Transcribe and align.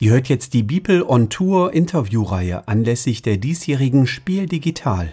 Ihr 0.00 0.12
hört 0.12 0.28
jetzt 0.28 0.54
die 0.54 0.62
Beeple 0.62 1.04
on 1.08 1.28
Tour 1.28 1.72
Interviewreihe 1.72 2.68
anlässlich 2.68 3.20
der 3.20 3.36
diesjährigen 3.36 4.06
Spiel 4.06 4.46
Digital. 4.46 5.12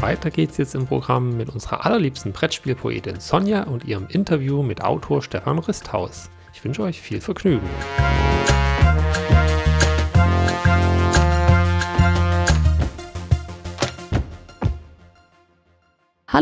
Weiter 0.00 0.32
geht's 0.32 0.56
jetzt 0.56 0.74
im 0.74 0.86
Programm 0.86 1.36
mit 1.36 1.50
unserer 1.50 1.86
allerliebsten 1.86 2.32
Brettspielpoetin 2.32 3.20
Sonja 3.20 3.62
und 3.62 3.84
ihrem 3.84 4.08
Interview 4.08 4.64
mit 4.64 4.82
Autor 4.82 5.22
Stefan 5.22 5.60
Risthaus. 5.60 6.30
Ich 6.52 6.64
wünsche 6.64 6.82
euch 6.82 7.00
viel 7.00 7.20
Vergnügen. 7.20 7.68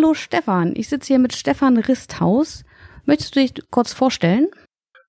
Hallo 0.01 0.15
Stefan, 0.15 0.75
ich 0.77 0.87
sitze 0.87 1.09
hier 1.09 1.19
mit 1.19 1.35
Stefan 1.35 1.77
Risthaus. 1.77 2.63
Möchtest 3.05 3.35
du 3.35 3.41
dich 3.41 3.53
kurz 3.73 3.93
vorstellen? 3.93 4.47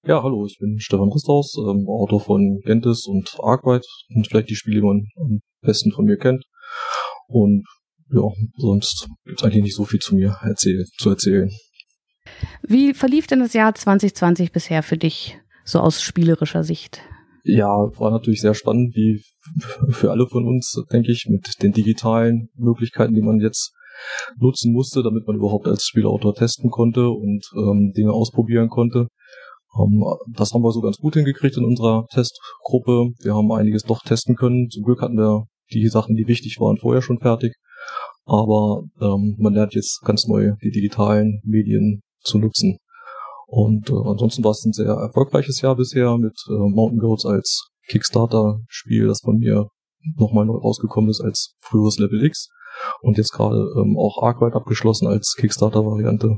Ja, 0.03 0.23
hallo, 0.23 0.48
ich 0.48 0.57
bin 0.57 0.79
Stefan 0.79 1.12
Risthaus, 1.12 1.55
ähm, 1.59 1.85
Autor 1.88 2.20
von 2.20 2.59
Gentis 2.65 3.05
und 3.05 3.38
Arkwright 3.39 3.85
und 4.15 4.27
vielleicht 4.27 4.49
die 4.49 4.55
Spiele, 4.55 4.77
die 4.77 4.88
man 4.88 5.05
am 5.15 5.41
besten 5.62 5.91
von 5.91 6.05
mir 6.05 6.17
kennt. 6.17 6.43
Und 7.27 7.65
ja, 8.12 8.23
sonst 8.57 9.07
gibt's 9.25 9.43
eigentlich 9.43 9.62
nicht 9.62 9.75
so 9.75 9.85
viel 9.85 9.99
zu 9.99 10.15
mir 10.15 10.39
erzähl 10.41 10.84
zu 10.98 11.12
erzählen. 11.12 11.51
Wie 12.63 12.95
verlief 12.95 13.27
denn 13.27 13.41
das 13.41 13.53
Jahr 13.53 13.76
2020 13.76 14.51
bisher 14.51 14.81
für 14.81 14.98
dich, 14.98 15.37
so 15.65 15.81
aus 15.81 16.01
spielerischer 16.01 16.63
Sicht? 16.63 17.03
Ja, 17.43 17.68
war 17.68 18.09
natürlich 18.09 18.41
sehr 18.41 18.55
spannend, 18.55 18.96
wie 18.96 19.21
für 19.91 20.09
alle 20.09 20.26
von 20.26 20.48
uns, 20.48 20.84
denke 20.91 21.12
ich, 21.12 21.27
mit 21.29 21.62
den 21.62 21.74
digitalen 21.74 22.49
Möglichkeiten, 22.55 23.13
die 23.13 23.21
man 23.21 23.40
jetzt 23.40 23.76
nutzen 24.40 24.74
musste, 24.74 25.04
damit 25.04 25.28
man 25.28 25.36
überhaupt 25.36 25.68
als 25.68 25.86
Spielautor 25.86 26.34
testen 26.34 26.70
konnte 26.70 27.10
und 27.10 27.46
ähm, 27.55 27.92
Dinge 27.96 28.14
ausprobieren 28.14 28.70
konnte. 28.70 29.08
Ähm, 29.78 30.04
das 30.34 30.52
haben 30.54 30.64
wir 30.64 30.72
so 30.72 30.82
ganz 30.82 30.98
gut 30.98 31.16
hingekriegt 31.16 31.58
in 31.58 31.66
unserer 31.66 32.05
Testgruppe. 32.12 33.10
Wir 33.22 33.36
haben 33.36 33.52
einiges 33.52 33.84
doch 33.84 34.02
testen 34.02 34.36
können. 34.36 34.70
Zum 34.70 34.84
Glück 34.84 35.02
hatten 35.02 35.18
wir 35.18 35.46
die 35.72 35.88
Sachen, 35.88 36.16
die 36.16 36.27
wichtig 36.27 36.58
waren, 36.60 36.77
vorher 36.77 37.02
schon 37.02 37.20
fertig. 37.20 37.54
Aber 38.26 38.84
ähm, 39.02 39.36
man 39.40 39.54
lernt 39.54 39.74
jetzt 39.74 40.02
ganz 40.04 40.27
neu 40.27 40.52
die 40.62 40.72
digitalen 40.72 41.42
Medien 41.44 42.02
zu 42.22 42.38
nutzen. 42.38 42.77
Und 43.48 43.90
äh, 43.90 43.94
ansonsten 43.94 44.44
war 44.44 44.52
es 44.52 44.64
ein 44.64 44.74
sehr 44.74 44.94
erfolgreiches 44.94 45.62
Jahr 45.62 45.76
bisher 45.76 46.18
mit 46.18 46.40
äh, 46.48 46.54
Mountain 46.54 47.00
Goats 47.00 47.26
als 47.26 47.70
Kickstarter-Spiel, 47.88 49.08
das 49.08 49.22
von 49.22 49.38
mir 49.38 49.68
nochmal 50.18 50.46
neu 50.46 50.58
rausgekommen 50.58 51.10
ist 51.10 51.22
als 51.22 51.55
früheres 51.60 51.98
Level 51.98 52.24
X. 52.24 52.50
Und 53.02 53.18
jetzt 53.18 53.32
gerade 53.32 53.58
ähm, 53.77 53.98
auch 53.98 54.22
Arkwright 54.22 54.54
abgeschlossen 54.54 55.08
als 55.08 55.35
Kickstarter-Variante 55.38 56.38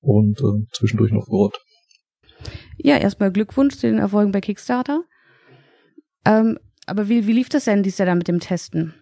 und 0.00 0.40
äh, 0.40 0.66
zwischendurch 0.72 1.12
noch 1.12 1.28
Word. 1.28 1.58
Ja, 2.76 2.96
erstmal 2.96 3.30
Glückwunsch 3.30 3.76
zu 3.76 3.86
den 3.86 3.98
Erfolgen 3.98 4.32
bei 4.32 4.40
Kickstarter. 4.40 5.02
Ähm, 6.24 6.58
aber 6.86 7.08
wie, 7.08 7.26
wie 7.26 7.32
lief 7.32 7.48
das 7.48 7.64
denn 7.64 7.82
dieses 7.82 7.98
Jahr 7.98 8.06
dann 8.06 8.18
mit 8.18 8.28
dem 8.28 8.40
Testen? 8.40 8.94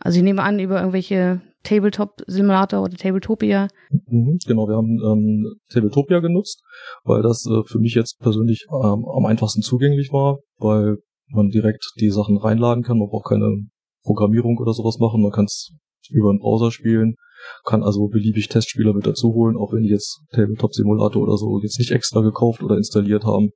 Also 0.00 0.18
ich 0.18 0.24
nehme 0.24 0.42
an, 0.42 0.58
über 0.58 0.78
irgendwelche 0.78 1.42
Tabletop-Simulator 1.62 2.82
oder 2.82 2.96
Tabletopia. 2.96 3.68
Mhm, 3.90 4.38
genau, 4.46 4.66
wir 4.66 4.76
haben 4.76 4.98
ähm, 5.04 5.54
Tabletopia 5.68 6.20
genutzt, 6.20 6.62
weil 7.04 7.22
das 7.22 7.46
äh, 7.46 7.62
für 7.64 7.78
mich 7.78 7.94
jetzt 7.94 8.18
persönlich 8.18 8.66
ähm, 8.70 9.04
am 9.04 9.26
einfachsten 9.26 9.62
zugänglich 9.62 10.12
war, 10.12 10.38
weil 10.58 10.96
man 11.28 11.48
direkt 11.48 11.84
die 12.00 12.10
Sachen 12.10 12.36
reinladen 12.36 12.82
kann, 12.82 12.98
man 12.98 13.08
braucht 13.08 13.28
keine 13.28 13.48
Programmierung 14.02 14.58
oder 14.58 14.72
sowas 14.72 14.98
machen, 14.98 15.22
man 15.22 15.30
kann 15.30 15.44
es 15.44 15.72
über 16.10 16.30
einen 16.30 16.40
Browser 16.40 16.70
spielen, 16.70 17.16
kann 17.64 17.82
also 17.82 18.08
beliebig 18.08 18.48
Testspieler 18.48 18.94
mit 18.94 19.06
dazu 19.06 19.34
holen, 19.34 19.56
auch 19.56 19.72
wenn 19.72 19.82
die 19.82 19.90
jetzt 19.90 20.22
Tabletop 20.30 20.74
Simulator 20.74 21.22
oder 21.22 21.36
so 21.36 21.60
jetzt 21.62 21.78
nicht 21.78 21.90
extra 21.90 22.20
gekauft 22.20 22.62
oder 22.62 22.76
installiert 22.76 23.24
haben. 23.24 23.50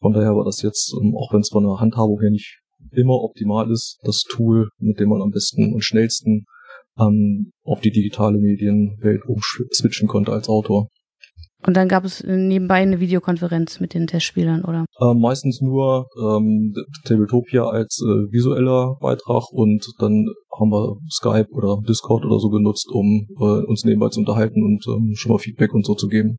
Von 0.00 0.12
daher 0.12 0.34
war 0.36 0.44
das 0.44 0.62
jetzt, 0.62 0.94
ähm, 1.00 1.14
auch 1.16 1.32
wenn 1.32 1.40
es 1.40 1.50
von 1.50 1.64
der 1.64 1.80
Handhabung 1.80 2.20
her 2.20 2.30
nicht 2.30 2.58
immer 2.92 3.22
optimal 3.22 3.70
ist, 3.70 3.98
das 4.02 4.22
Tool, 4.28 4.68
mit 4.78 4.98
dem 5.00 5.08
man 5.08 5.22
am 5.22 5.30
besten 5.30 5.72
und 5.72 5.84
schnellsten 5.84 6.44
ähm, 6.98 7.52
auf 7.62 7.80
die 7.80 7.90
digitale 7.90 8.38
Medienwelt 8.38 9.22
umswitchen 9.26 10.08
konnte 10.08 10.32
als 10.32 10.48
Autor. 10.48 10.88
Und 11.66 11.76
dann 11.76 11.88
gab 11.88 12.04
es 12.04 12.24
nebenbei 12.24 12.76
eine 12.76 13.00
Videokonferenz 13.00 13.80
mit 13.80 13.92
den 13.92 14.06
Testspielern, 14.06 14.64
oder? 14.64 14.86
Äh, 14.98 15.14
meistens 15.14 15.60
nur 15.60 16.06
ähm, 16.18 16.74
Tabletopia 17.04 17.64
als 17.64 18.00
äh, 18.02 18.32
visueller 18.32 18.96
Beitrag 19.00 19.52
und 19.52 19.86
dann 19.98 20.26
haben 20.58 20.70
wir 20.70 20.96
Skype 21.10 21.48
oder 21.50 21.76
Discord 21.86 22.24
oder 22.24 22.38
so 22.38 22.48
genutzt, 22.48 22.88
um 22.90 23.26
äh, 23.38 23.66
uns 23.66 23.84
nebenbei 23.84 24.08
zu 24.08 24.20
unterhalten 24.20 24.62
und 24.62 24.84
ähm, 24.88 25.14
schon 25.14 25.32
mal 25.32 25.38
Feedback 25.38 25.74
und 25.74 25.84
so 25.84 25.94
zu 25.94 26.08
geben. 26.08 26.38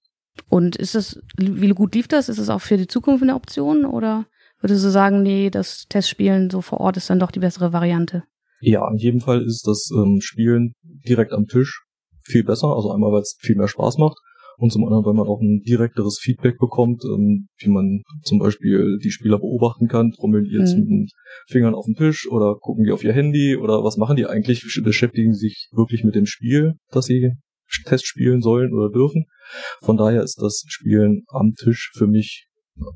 Und 0.50 0.76
ist 0.76 0.96
das, 0.96 1.20
wie 1.38 1.70
gut 1.70 1.94
lief 1.94 2.08
das? 2.08 2.28
Ist 2.28 2.40
es 2.40 2.50
auch 2.50 2.62
für 2.62 2.78
die 2.78 2.88
Zukunft 2.88 3.22
eine 3.22 3.36
Option 3.36 3.86
oder 3.86 4.26
würdest 4.60 4.84
du 4.84 4.90
sagen, 4.90 5.22
nee, 5.22 5.52
das 5.52 5.86
Testspielen 5.88 6.50
so 6.50 6.62
vor 6.62 6.80
Ort 6.80 6.98
ist 6.98 7.10
dann 7.10 7.20
doch 7.20 7.32
die 7.32 7.40
bessere 7.40 7.74
Variante? 7.74 8.24
Ja, 8.60 8.90
in 8.90 8.98
jedem 8.98 9.20
Fall 9.22 9.44
ist 9.44 9.68
das 9.68 9.90
ähm, 9.96 10.20
Spielen 10.22 10.74
direkt 10.84 11.32
am 11.32 11.46
Tisch 11.46 11.84
viel 12.24 12.44
besser. 12.44 12.76
Also 12.76 12.92
einmal, 12.92 13.12
weil 13.12 13.22
es 13.22 13.36
viel 13.40 13.56
mehr 13.56 13.68
Spaß 13.68 13.98
macht 13.98 14.18
und 14.62 14.72
zum 14.72 14.86
anderen, 14.86 15.04
weil 15.06 15.16
man 15.16 15.28
auch 15.28 15.42
ein 15.42 15.64
direkteres 15.64 16.20
Feedback 16.22 16.60
bekommt, 16.60 17.04
ähm, 17.04 17.48
wie 17.58 17.70
man 17.70 18.04
zum 18.22 18.38
Beispiel 18.38 19.00
die 19.04 19.10
Spieler 19.10 19.40
beobachten 19.40 19.88
kann, 19.88 20.12
trommeln 20.12 20.44
die 20.44 20.56
jetzt 20.56 20.76
mhm. 20.76 20.80
mit 20.82 20.90
den 20.90 21.08
Fingern 21.48 21.74
auf 21.74 21.86
den 21.86 21.96
Tisch 21.96 22.30
oder 22.30 22.56
gucken 22.60 22.84
die 22.84 22.92
auf 22.92 23.04
ihr 23.04 23.12
Handy 23.12 23.58
oder 23.58 23.84
was 23.84 23.98
machen 23.98 24.18
die 24.18 24.28
eigentlich, 24.28 24.64
beschäftigen 24.84 25.34
sich 25.34 25.68
wirklich 25.72 26.04
mit 26.04 26.14
dem 26.14 26.28
Spiel, 26.28 26.76
das 26.92 27.06
sie 27.06 27.32
Test 27.86 28.06
spielen 28.06 28.42
sollen 28.42 28.72
oder 28.74 28.92
dürfen. 28.92 29.26
Von 29.82 29.98
daher 29.98 30.22
ist 30.22 30.40
das 30.40 30.64
Spielen 30.68 31.24
am 31.30 31.54
Tisch 31.56 31.92
für 31.96 32.06
mich 32.06 32.46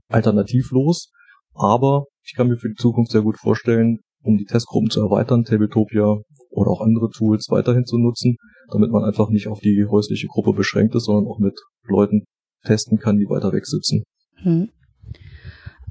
alternativlos, 0.10 1.12
aber 1.54 2.06
ich 2.24 2.36
kann 2.36 2.48
mir 2.48 2.58
für 2.58 2.70
die 2.70 2.76
Zukunft 2.76 3.12
sehr 3.12 3.24
gut 3.24 3.38
vorstellen, 3.40 4.02
um 4.22 4.38
die 4.38 4.46
Testgruppen 4.46 4.92
zu 4.92 5.02
erweitern, 5.02 5.46
Tabletopia 5.46 6.18
oder 6.50 6.70
auch 6.70 6.82
andere 6.82 7.10
Tools 7.10 7.48
weiterhin 7.50 7.86
zu 7.86 7.98
nutzen, 7.98 8.36
damit 8.72 8.92
man 8.92 9.04
einfach 9.04 9.30
nicht 9.30 9.48
auf 9.48 9.60
die 9.60 9.86
häusliche 9.90 10.28
Gruppe 10.28 10.54
beschränkt 10.54 10.96
ist, 10.96 11.06
sondern 11.06 11.28
auch 11.32 11.40
mit 11.40 11.60
Leuten 11.88 12.26
testen 12.64 12.98
kann, 13.00 13.18
die 13.18 13.30
weiter 13.30 13.52
weg 13.54 13.66
sitzen. 13.66 14.04
Hm. 14.38 14.70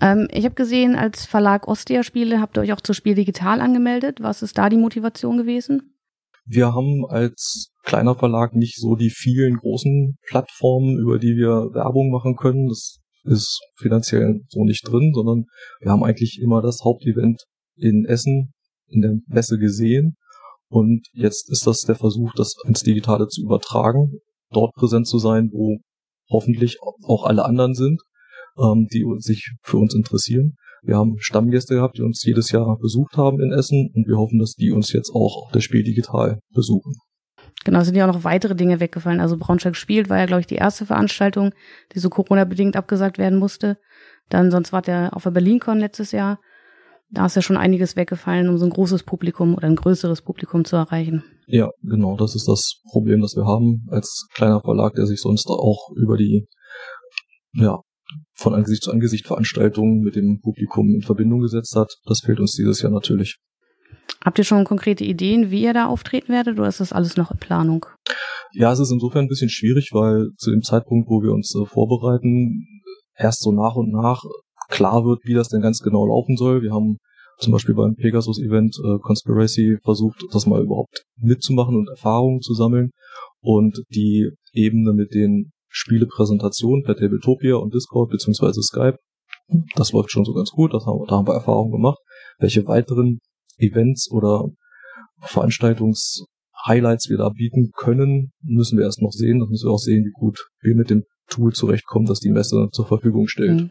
Ähm, 0.01 0.29
ich 0.31 0.45
habe 0.45 0.55
gesehen, 0.55 0.97
als 0.97 1.25
Verlag 1.25 1.69
Ostia 1.69 2.03
Spiele 2.03 2.41
habt 2.41 2.57
ihr 2.57 2.63
euch 2.63 2.73
auch 2.73 2.81
zu 2.81 2.93
Spiel 2.93 3.15
Digital 3.15 3.61
angemeldet. 3.61 4.19
Was 4.21 4.43
ist 4.43 4.59
da 4.59 4.69
die 4.69 4.77
Motivation 4.77 5.37
gewesen? 5.37 5.95
Wir 6.47 6.75
haben 6.75 7.07
als 7.09 7.71
kleiner 7.85 8.15
Verlag 8.15 8.55
nicht 8.55 8.79
so 8.79 8.97
die 8.97 9.11
vielen 9.11 9.57
großen 9.57 10.19
Plattformen, 10.27 10.99
über 10.99 11.19
die 11.19 11.37
wir 11.37 11.73
Werbung 11.73 12.11
machen 12.11 12.37
können. 12.37 12.69
Das 12.69 12.99
ist 13.25 13.61
finanziell 13.77 14.43
so 14.49 14.65
nicht 14.65 14.87
drin, 14.87 15.13
sondern 15.15 15.45
wir 15.81 15.91
haben 15.91 16.05
eigentlich 16.05 16.41
immer 16.43 16.61
das 16.61 16.81
Hauptevent 16.85 17.45
in 17.77 18.05
Essen 18.05 18.53
in 18.89 19.01
der 19.01 19.15
Messe 19.27 19.59
gesehen. 19.59 20.17
Und 20.75 21.07
jetzt 21.13 21.49
ist 21.53 21.69
das 21.69 21.83
der 21.83 21.95
Versuch, 21.95 22.33
das 22.35 22.57
ins 22.67 22.83
Digitale 22.83 23.29
zu 23.29 23.43
übertragen, 23.43 24.19
dort 24.51 24.75
präsent 24.75 25.07
zu 25.07 25.21
sein, 25.21 25.51
wo 25.53 25.79
hoffentlich 26.29 26.79
auch 26.83 27.27
alle 27.27 27.45
anderen 27.45 27.75
sind, 27.75 28.03
ähm, 28.59 28.89
die 28.93 29.05
sich 29.19 29.53
für 29.63 29.77
uns 29.77 29.95
interessieren. 29.95 30.57
Wir 30.83 30.97
haben 30.97 31.15
Stammgäste 31.21 31.77
gehabt, 31.77 31.99
die 31.99 32.03
uns 32.03 32.25
jedes 32.25 32.51
Jahr 32.51 32.77
besucht 32.77 33.17
haben 33.17 33.41
in 33.41 33.53
Essen 33.53 33.93
und 33.95 34.09
wir 34.09 34.17
hoffen, 34.17 34.41
dass 34.41 34.55
die 34.55 34.73
uns 34.73 34.93
jetzt 34.93 35.11
auch 35.11 35.45
auf 35.45 35.53
das 35.53 35.63
Spiel 35.63 35.85
digital 35.85 36.41
besuchen. 36.53 36.95
Genau, 37.65 37.79
es 37.79 37.87
sind 37.87 37.95
ja 37.95 38.09
auch 38.09 38.13
noch 38.13 38.25
weitere 38.25 38.57
Dinge 38.57 38.81
weggefallen. 38.81 39.21
Also 39.21 39.37
Braunschweig 39.37 39.77
spielt 39.77 40.11
war 40.11 40.19
ja, 40.19 40.27
glaube 40.27 40.41
ich, 40.41 40.49
die 40.49 40.57
erste 40.57 40.87
Veranstaltung, 40.87 41.53
die 41.95 42.01
so 42.01 42.11
Corona-bedingt 42.11 42.75
abgesagt 42.75 43.19
werden 43.19 43.39
musste. 43.39 43.79
Dann 44.29 44.51
sonst 44.51 44.73
war 44.73 44.83
der 44.83 45.15
auf 45.15 45.23
der 45.23 45.31
BerlinCon 45.31 45.79
letztes 45.79 46.11
Jahr. 46.11 46.41
Da 47.11 47.27
ist 47.27 47.37
ja 47.37 47.43
schon 47.43 47.57
einiges 47.57 47.97
weggefallen, 47.97 48.49
um 48.49 48.59
so 48.59 48.65
ein 48.65 48.71
großes 48.71 49.05
Publikum 49.05 49.55
oder 49.55 49.67
ein 49.67 49.77
größeres 49.77 50.23
Publikum 50.23 50.65
zu 50.65 50.77
erreichen. 50.77 51.23
Ja, 51.47 51.71
genau, 51.83 52.17
das 52.17 52.35
ist 52.35 52.49
das 52.49 52.81
Problem, 52.91 53.21
das 53.21 53.37
wir 53.37 53.45
haben 53.45 53.87
als 53.91 54.27
kleiner 54.35 54.61
Verlag, 54.61 54.95
der 54.95 55.07
sich 55.07 55.21
sonst 55.21 55.47
auch 55.49 55.91
über 55.97 56.17
die, 56.17 56.47
ja, 57.53 57.81
von 58.35 58.55
Angesicht 58.55 58.83
zu 58.83 58.91
Angesicht 58.91 59.27
Veranstaltungen 59.27 60.01
mit 60.01 60.17
dem 60.17 60.41
Publikum 60.41 60.95
in 60.95 61.03
Verbindung 61.03 61.41
gesetzt 61.41 61.77
hat. 61.77 61.93
Das 62.05 62.21
fehlt 62.21 62.41
uns 62.41 62.53
dieses 62.53 62.83
Jahr 62.83 62.93
natürlich. 62.93 63.37
Habt 64.25 64.39
ihr 64.39 64.45
schon 64.45 64.65
konkrete 64.65 65.05
Ideen, 65.05 65.51
wie 65.51 65.63
ihr 65.63 65.75
da 65.75 65.87
auftreten 65.87 66.33
werdet, 66.33 66.59
oder 66.59 66.69
ist 66.69 66.81
das 66.81 66.93
alles 66.93 67.17
noch 67.17 67.31
in 67.31 67.39
Planung? 67.39 67.87
Ja, 68.53 68.73
es 68.73 68.79
ist 68.79 68.91
insofern 68.91 69.25
ein 69.25 69.29
bisschen 69.29 69.51
schwierig, 69.51 69.91
weil 69.93 70.29
zu 70.37 70.51
dem 70.51 70.63
Zeitpunkt, 70.63 71.09
wo 71.09 71.23
wir 71.23 71.33
uns 71.33 71.55
äh, 71.55 71.67
vorbereiten, 71.67 72.67
erst 73.17 73.43
so 73.43 73.53
nach 73.53 73.75
und 73.75 73.91
nach 73.93 74.23
klar 74.75 75.05
wird, 75.05 75.21
wie 75.25 75.35
das 75.35 75.49
denn 75.49 75.63
ganz 75.63 75.79
genau 75.79 76.05
laufen 76.05 76.37
soll. 76.37 76.63
Wir 76.63 76.73
haben 76.73 76.99
zum 77.39 77.53
Beispiel 77.53 77.75
beim 77.75 77.95
Pegasus-Event 77.95 78.77
äh, 78.85 78.99
Conspiracy 78.99 79.79
versucht, 79.83 80.23
das 80.33 80.47
mal 80.47 80.63
überhaupt 80.63 81.05
mitzumachen 81.17 81.77
und 81.77 81.89
Erfahrungen 81.89 82.41
zu 82.41 82.55
sammeln. 82.55 82.91
Und 83.41 83.83
die 83.95 84.31
Ebene 84.53 84.93
mit 84.93 85.15
den 85.15 85.53
Spielepräsentationen 85.69 86.85
per 86.85 86.97
Tabletopia 86.97 87.57
und 87.57 87.75
Discord 87.75 88.11
beziehungsweise 88.11 88.63
Skype, 88.63 88.99
das 89.77 89.93
läuft 89.93 90.11
schon 90.11 90.25
so 90.25 90.33
ganz 90.33 90.51
gut, 90.51 90.75
das 90.75 90.87
haben, 90.87 91.05
da 91.09 91.17
haben 91.17 91.27
wir 91.27 91.35
Erfahrungen 91.35 91.73
gemacht. 91.73 91.99
welche 92.39 92.67
weiteren 92.67 93.21
Events 93.59 94.11
oder 94.11 94.49
Veranstaltungs-Highlights 95.21 97.09
wir 97.09 97.19
da 97.19 97.29
bieten 97.29 97.71
können, 97.77 98.33
müssen 98.43 98.77
wir 98.79 98.85
erst 98.85 99.03
noch 99.03 99.13
sehen. 99.13 99.39
Das 99.39 99.49
müssen 99.49 99.69
wir 99.69 99.73
auch 99.73 99.79
sehen, 99.79 100.05
wie 100.05 100.13
gut 100.13 100.49
wir 100.61 100.75
mit 100.75 100.91
dem 100.91 101.05
Tool 101.29 101.53
zurechtkommen, 101.53 102.07
das 102.07 102.19
die 102.19 102.31
Messe 102.31 102.69
zur 102.73 102.87
Verfügung 102.87 103.29
stellt. 103.29 103.61
Mhm. 103.63 103.71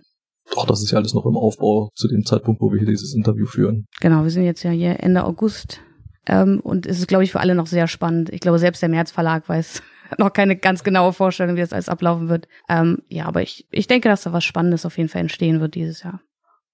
Doch, 0.53 0.65
das 0.65 0.83
ist 0.83 0.91
ja 0.91 0.97
alles 0.97 1.13
noch 1.13 1.25
im 1.25 1.35
Aufbau 1.35 1.89
zu 1.95 2.07
dem 2.07 2.25
Zeitpunkt, 2.25 2.61
wo 2.61 2.71
wir 2.71 2.79
hier 2.79 2.87
dieses 2.87 3.15
Interview 3.15 3.45
führen. 3.45 3.87
Genau, 4.01 4.23
wir 4.23 4.29
sind 4.29 4.43
jetzt 4.43 4.63
ja 4.63 4.71
hier 4.71 5.01
Ende 5.01 5.23
August 5.23 5.81
ähm, 6.27 6.59
und 6.61 6.85
es 6.85 6.99
ist, 6.99 7.07
glaube 7.07 7.23
ich, 7.23 7.31
für 7.31 7.39
alle 7.39 7.55
noch 7.55 7.67
sehr 7.67 7.87
spannend. 7.87 8.29
Ich 8.31 8.39
glaube, 8.39 8.59
selbst 8.59 8.81
der 8.81 8.89
März 8.89 9.11
Verlag 9.11 9.49
weiß 9.49 9.81
noch 10.17 10.31
keine 10.31 10.55
ganz 10.55 10.83
genaue 10.83 11.13
Vorstellung, 11.13 11.55
wie 11.55 11.61
das 11.61 11.73
alles 11.73 11.89
ablaufen 11.89 12.29
wird. 12.29 12.47
Ähm, 12.69 12.99
ja, 13.09 13.25
aber 13.25 13.41
ich, 13.41 13.67
ich 13.71 13.87
denke, 13.87 14.09
dass 14.09 14.23
da 14.23 14.33
was 14.33 14.43
Spannendes 14.43 14.85
auf 14.85 14.97
jeden 14.97 15.09
Fall 15.09 15.21
entstehen 15.21 15.59
wird 15.59 15.75
dieses 15.75 16.03
Jahr. 16.03 16.21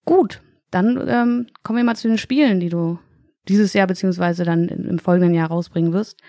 Gut, 0.05 0.41
dann 0.71 0.97
ähm, 1.07 1.47
kommen 1.63 1.77
wir 1.77 1.83
mal 1.83 1.95
zu 1.95 2.07
den 2.07 2.17
Spielen, 2.17 2.59
die 2.59 2.69
du 2.69 2.99
dieses 3.47 3.73
Jahr 3.73 3.87
beziehungsweise 3.87 4.43
dann 4.43 4.67
im 4.67 4.99
folgenden 4.99 5.33
Jahr 5.33 5.47
rausbringen 5.47 5.93
wirst. 5.93 6.19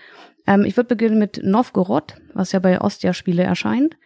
Ähm, 0.47 0.65
ich 0.65 0.75
würde 0.77 0.87
beginnen 0.87 1.19
mit 1.19 1.41
Novgorod, 1.43 2.15
was 2.33 2.51
ja 2.51 2.59
bei 2.59 2.81
Ostia-Spiele 2.81 3.43
erscheint. 3.43 3.97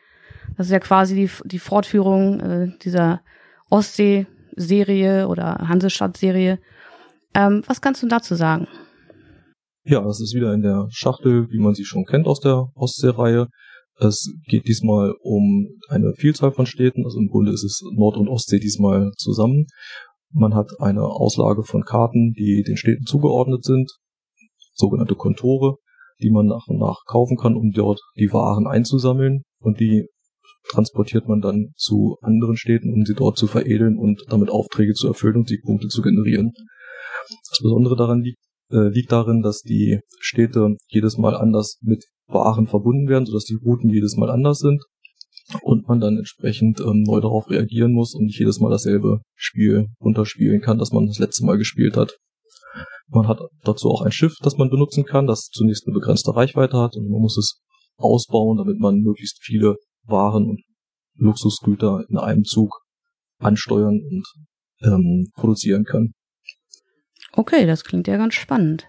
Das 0.58 0.68
ist 0.68 0.72
ja 0.72 0.80
quasi 0.80 1.16
die, 1.16 1.30
die 1.46 1.60
Fortführung 1.60 2.40
äh, 2.40 2.78
dieser 2.84 3.22
Ostsee-Serie 3.70 5.28
oder 5.28 5.68
Hansestadt-Serie. 5.68 6.60
Ähm, 7.34 7.64
was 7.68 7.82
kannst 7.82 8.04
du 8.04 8.08
dazu 8.08 8.36
sagen? 8.36 8.68
Ja, 9.84 10.02
das 10.02 10.20
ist 10.20 10.34
wieder 10.34 10.54
in 10.54 10.62
der 10.62 10.88
Schachtel, 10.90 11.48
wie 11.52 11.60
man 11.60 11.76
sie 11.76 11.86
schon 11.86 12.06
kennt 12.06 12.28
aus 12.28 12.40
der 12.40 12.70
Ostsee-Reihe. 12.76 13.48
Es 14.00 14.34
geht 14.48 14.68
diesmal 14.68 15.14
um 15.22 15.68
eine 15.90 16.14
Vielzahl 16.18 16.52
von 16.52 16.66
Städten, 16.66 17.06
also 17.06 17.20
im 17.20 17.28
Grunde 17.28 17.52
ist 17.52 17.64
es 17.64 17.82
Nord- 17.94 18.18
und 18.18 18.28
Ostsee 18.28 18.60
diesmal 18.60 19.12
zusammen. 19.16 19.68
Man 20.32 20.54
hat 20.54 20.70
eine 20.80 21.04
Auslage 21.04 21.64
von 21.64 21.84
Karten, 21.84 22.34
die 22.34 22.64
den 22.64 22.78
Städten 22.78 23.06
zugeordnet 23.06 23.64
sind, 23.64 23.90
sogenannte 24.74 25.16
Kontore, 25.16 25.78
die 26.22 26.30
man 26.30 26.48
nach 26.48 26.68
und 26.68 26.80
nach 26.80 27.06
kaufen 27.06 27.38
kann, 27.38 27.56
um 27.56 27.72
dort 27.72 28.02
die 28.18 28.34
Waren 28.34 28.68
einzusammeln 28.68 29.44
und 29.60 29.80
die 29.80 30.08
transportiert 30.72 31.28
man 31.28 31.42
dann 31.42 31.72
zu 31.76 32.18
anderen 32.22 32.58
Städten, 32.58 32.94
um 32.94 33.06
sie 33.06 33.14
dort 33.14 33.38
zu 33.38 33.48
veredeln 33.48 33.98
und 33.98 34.24
damit 34.30 34.50
Aufträge 34.50 34.94
zu 34.94 35.08
erfüllen 35.08 35.38
und 35.38 35.48
Siegpunkte 35.48 35.88
zu 35.88 36.02
generieren. 36.02 36.52
Das 37.50 37.60
Besondere 37.62 37.96
daran 37.96 38.22
liegt, 38.22 38.40
äh, 38.72 38.90
liegt 38.90 39.12
darin, 39.12 39.42
dass 39.42 39.62
die 39.62 40.00
Städte 40.20 40.76
jedes 40.88 41.18
Mal 41.18 41.36
anders 41.36 41.78
mit 41.82 42.06
Waren 42.28 42.68
verbunden 42.68 43.08
werden, 43.08 43.26
sodass 43.26 43.46
die 43.46 43.58
Routen 43.64 43.90
jedes 43.90 44.16
Mal 44.16 44.32
anders 44.32 44.60
sind 44.60 44.84
und 45.62 45.88
man 45.88 46.00
dann 46.00 46.18
entsprechend 46.18 46.80
ähm, 46.80 47.04
neu 47.04 47.20
darauf 47.20 47.50
reagieren 47.50 47.92
muss 47.92 48.16
und 48.16 48.26
nicht 48.26 48.40
jedes 48.40 48.60
Mal 48.60 48.72
dasselbe 48.72 49.22
Spiel 49.36 49.88
runterspielen 50.00 50.62
kann, 50.62 50.80
das 50.80 50.92
man 50.92 51.06
das 51.06 51.20
letzte 51.20 51.46
Mal 51.46 51.58
gespielt 51.58 51.98
hat. 51.98 52.18
Man 53.08 53.28
hat 53.28 53.40
dazu 53.64 53.90
auch 53.90 54.02
ein 54.02 54.12
Schiff, 54.12 54.34
das 54.42 54.58
man 54.58 54.70
benutzen 54.70 55.06
kann, 55.06 55.28
das 55.28 55.50
zunächst 55.52 55.86
eine 55.86 55.94
begrenzte 55.94 56.36
Reichweite 56.36 56.78
hat 56.78 56.96
und 56.96 57.10
man 57.10 57.22
muss 57.22 57.38
es 57.38 57.62
ausbauen, 57.98 58.58
damit 58.58 58.80
man 58.80 59.00
möglichst 59.00 59.44
viele 59.44 59.76
Waren 60.08 60.50
und 60.50 60.62
Luxusgüter 61.16 62.06
in 62.10 62.18
einem 62.18 62.44
Zug 62.44 62.82
ansteuern 63.40 64.02
und 64.10 64.26
ähm, 64.82 65.32
produzieren 65.36 65.84
kann. 65.84 66.14
Okay, 67.34 67.66
das 67.66 67.84
klingt 67.84 68.08
ja 68.08 68.18
ganz 68.18 68.34
spannend. 68.34 68.88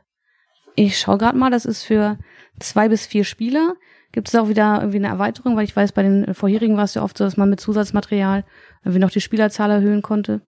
Ich 0.76 0.98
schaue 0.98 1.18
gerade 1.18 1.38
mal, 1.38 1.50
das 1.50 1.64
ist 1.64 1.84
für 1.84 2.18
zwei 2.60 2.88
bis 2.88 3.06
vier 3.06 3.24
Spieler. 3.24 3.74
Gibt 4.12 4.28
es 4.28 4.34
auch 4.34 4.48
wieder 4.48 4.78
irgendwie 4.78 4.98
eine 4.98 5.08
Erweiterung? 5.08 5.56
Weil 5.56 5.64
ich 5.64 5.74
weiß, 5.74 5.92
bei 5.92 6.02
den 6.02 6.32
vorherigen 6.34 6.76
war 6.76 6.84
es 6.84 6.94
ja 6.94 7.02
oft 7.02 7.19
so, 7.19 7.24
dass 7.24 7.36
man 7.36 7.50
mit 7.50 7.60
Zusatzmaterial 7.60 8.44
irgendwie 8.84 9.00
noch 9.00 9.10
die 9.10 9.20
Spielerzahl 9.20 9.70
erhöhen 9.70 10.02
konnte. 10.02 10.42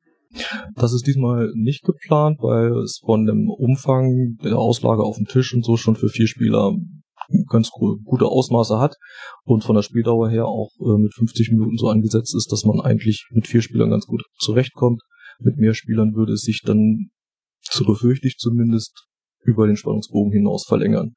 Das 0.75 0.93
ist 0.93 1.07
diesmal 1.07 1.51
nicht 1.55 1.85
geplant, 1.85 2.39
weil 2.41 2.73
es 2.83 3.01
von 3.05 3.25
dem 3.25 3.49
Umfang 3.49 4.37
der 4.45 4.59
Auslage 4.59 5.03
auf 5.03 5.17
dem 5.17 5.27
Tisch 5.27 5.55
und 5.55 5.65
so 5.65 5.77
schon 5.77 5.97
für 5.97 6.09
vier 6.09 6.29
Spieler 6.29 6.75
ganz 7.49 7.71
gute 7.71 8.27
Ausmaße 8.27 8.79
hat 8.79 8.97
und 9.45 9.65
von 9.65 9.77
der 9.77 9.83
Spieldauer 9.83 10.31
her 10.31 10.47
auch 10.47 10.71
äh, 10.81 10.99
mit 10.99 11.15
50 11.15 11.53
Minuten 11.53 11.77
so 11.77 11.89
angesetzt 11.89 12.35
ist, 12.35 12.51
dass 12.53 12.65
man 12.65 12.81
eigentlich 12.81 13.27
mit 13.31 13.47
vier 13.47 13.63
Spielern 13.63 13.91
ganz 13.91 14.07
gut 14.07 14.23
zurechtkommt. 14.39 15.03
Mit 15.41 15.57
mehr 15.57 15.75
Spielern 15.75 16.15
würde 16.15 16.33
es 16.33 16.43
sich 16.43 16.63
dann, 16.65 17.11
so 17.61 17.85
befürchte 17.85 18.27
ich 18.27 18.39
zumindest, 18.39 19.07
über 19.45 19.67
den 19.67 19.77
Spannungsbogen 19.77 20.33
hinaus 20.33 20.65
verlängern. 20.67 21.15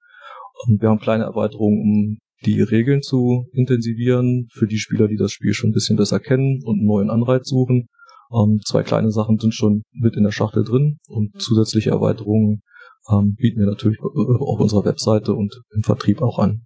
Und 0.67 0.81
wir 0.81 0.89
haben 0.89 0.99
kleine 0.99 1.23
Erweiterungen, 1.23 1.81
um 1.81 2.17
die 2.45 2.61
Regeln 2.61 3.01
zu 3.01 3.45
intensivieren 3.53 4.47
für 4.51 4.67
die 4.67 4.77
Spieler, 4.77 5.07
die 5.07 5.17
das 5.17 5.31
Spiel 5.31 5.53
schon 5.53 5.69
ein 5.69 5.73
bisschen 5.73 5.97
besser 5.97 6.19
kennen 6.19 6.61
und 6.63 6.79
einen 6.79 6.87
neuen 6.87 7.09
Anreiz 7.09 7.47
suchen. 7.47 7.87
Ähm, 8.33 8.59
zwei 8.65 8.83
kleine 8.83 9.11
Sachen 9.11 9.39
sind 9.39 9.53
schon 9.53 9.83
mit 9.91 10.15
in 10.15 10.23
der 10.23 10.31
Schachtel 10.31 10.63
drin 10.63 10.97
und 11.07 11.39
zusätzliche 11.41 11.91
Erweiterungen 11.91 12.61
ähm, 13.09 13.35
bieten 13.35 13.59
wir 13.59 13.67
natürlich 13.67 13.99
auf 14.01 14.59
unserer 14.59 14.85
Webseite 14.85 15.33
und 15.33 15.61
im 15.73 15.83
Vertrieb 15.83 16.21
auch 16.21 16.39
an. 16.39 16.65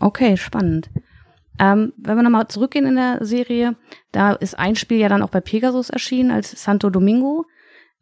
Okay, 0.00 0.36
spannend. 0.36 0.90
Ähm, 1.58 1.92
wenn 1.96 2.16
wir 2.16 2.22
nochmal 2.22 2.48
zurückgehen 2.48 2.86
in 2.86 2.94
der 2.94 3.24
Serie, 3.24 3.76
da 4.12 4.32
ist 4.32 4.58
ein 4.58 4.76
Spiel 4.76 4.98
ja 4.98 5.08
dann 5.08 5.22
auch 5.22 5.30
bei 5.30 5.40
Pegasus 5.40 5.90
erschienen 5.90 6.30
als 6.30 6.62
Santo 6.62 6.88
Domingo. 6.88 7.44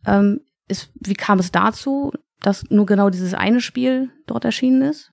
Ähm, 0.05 0.41
ist, 0.69 0.91
wie 1.00 1.14
kam 1.14 1.38
es 1.38 1.53
dazu, 1.53 2.12
dass 2.43 2.64
nur 2.70 2.87
genau 2.87 3.09
dieses 3.09 3.35
eine 3.35 3.61
Spiel 3.61 4.11
dort 4.26 4.44
erschienen 4.44 4.82
ist? 4.82 5.11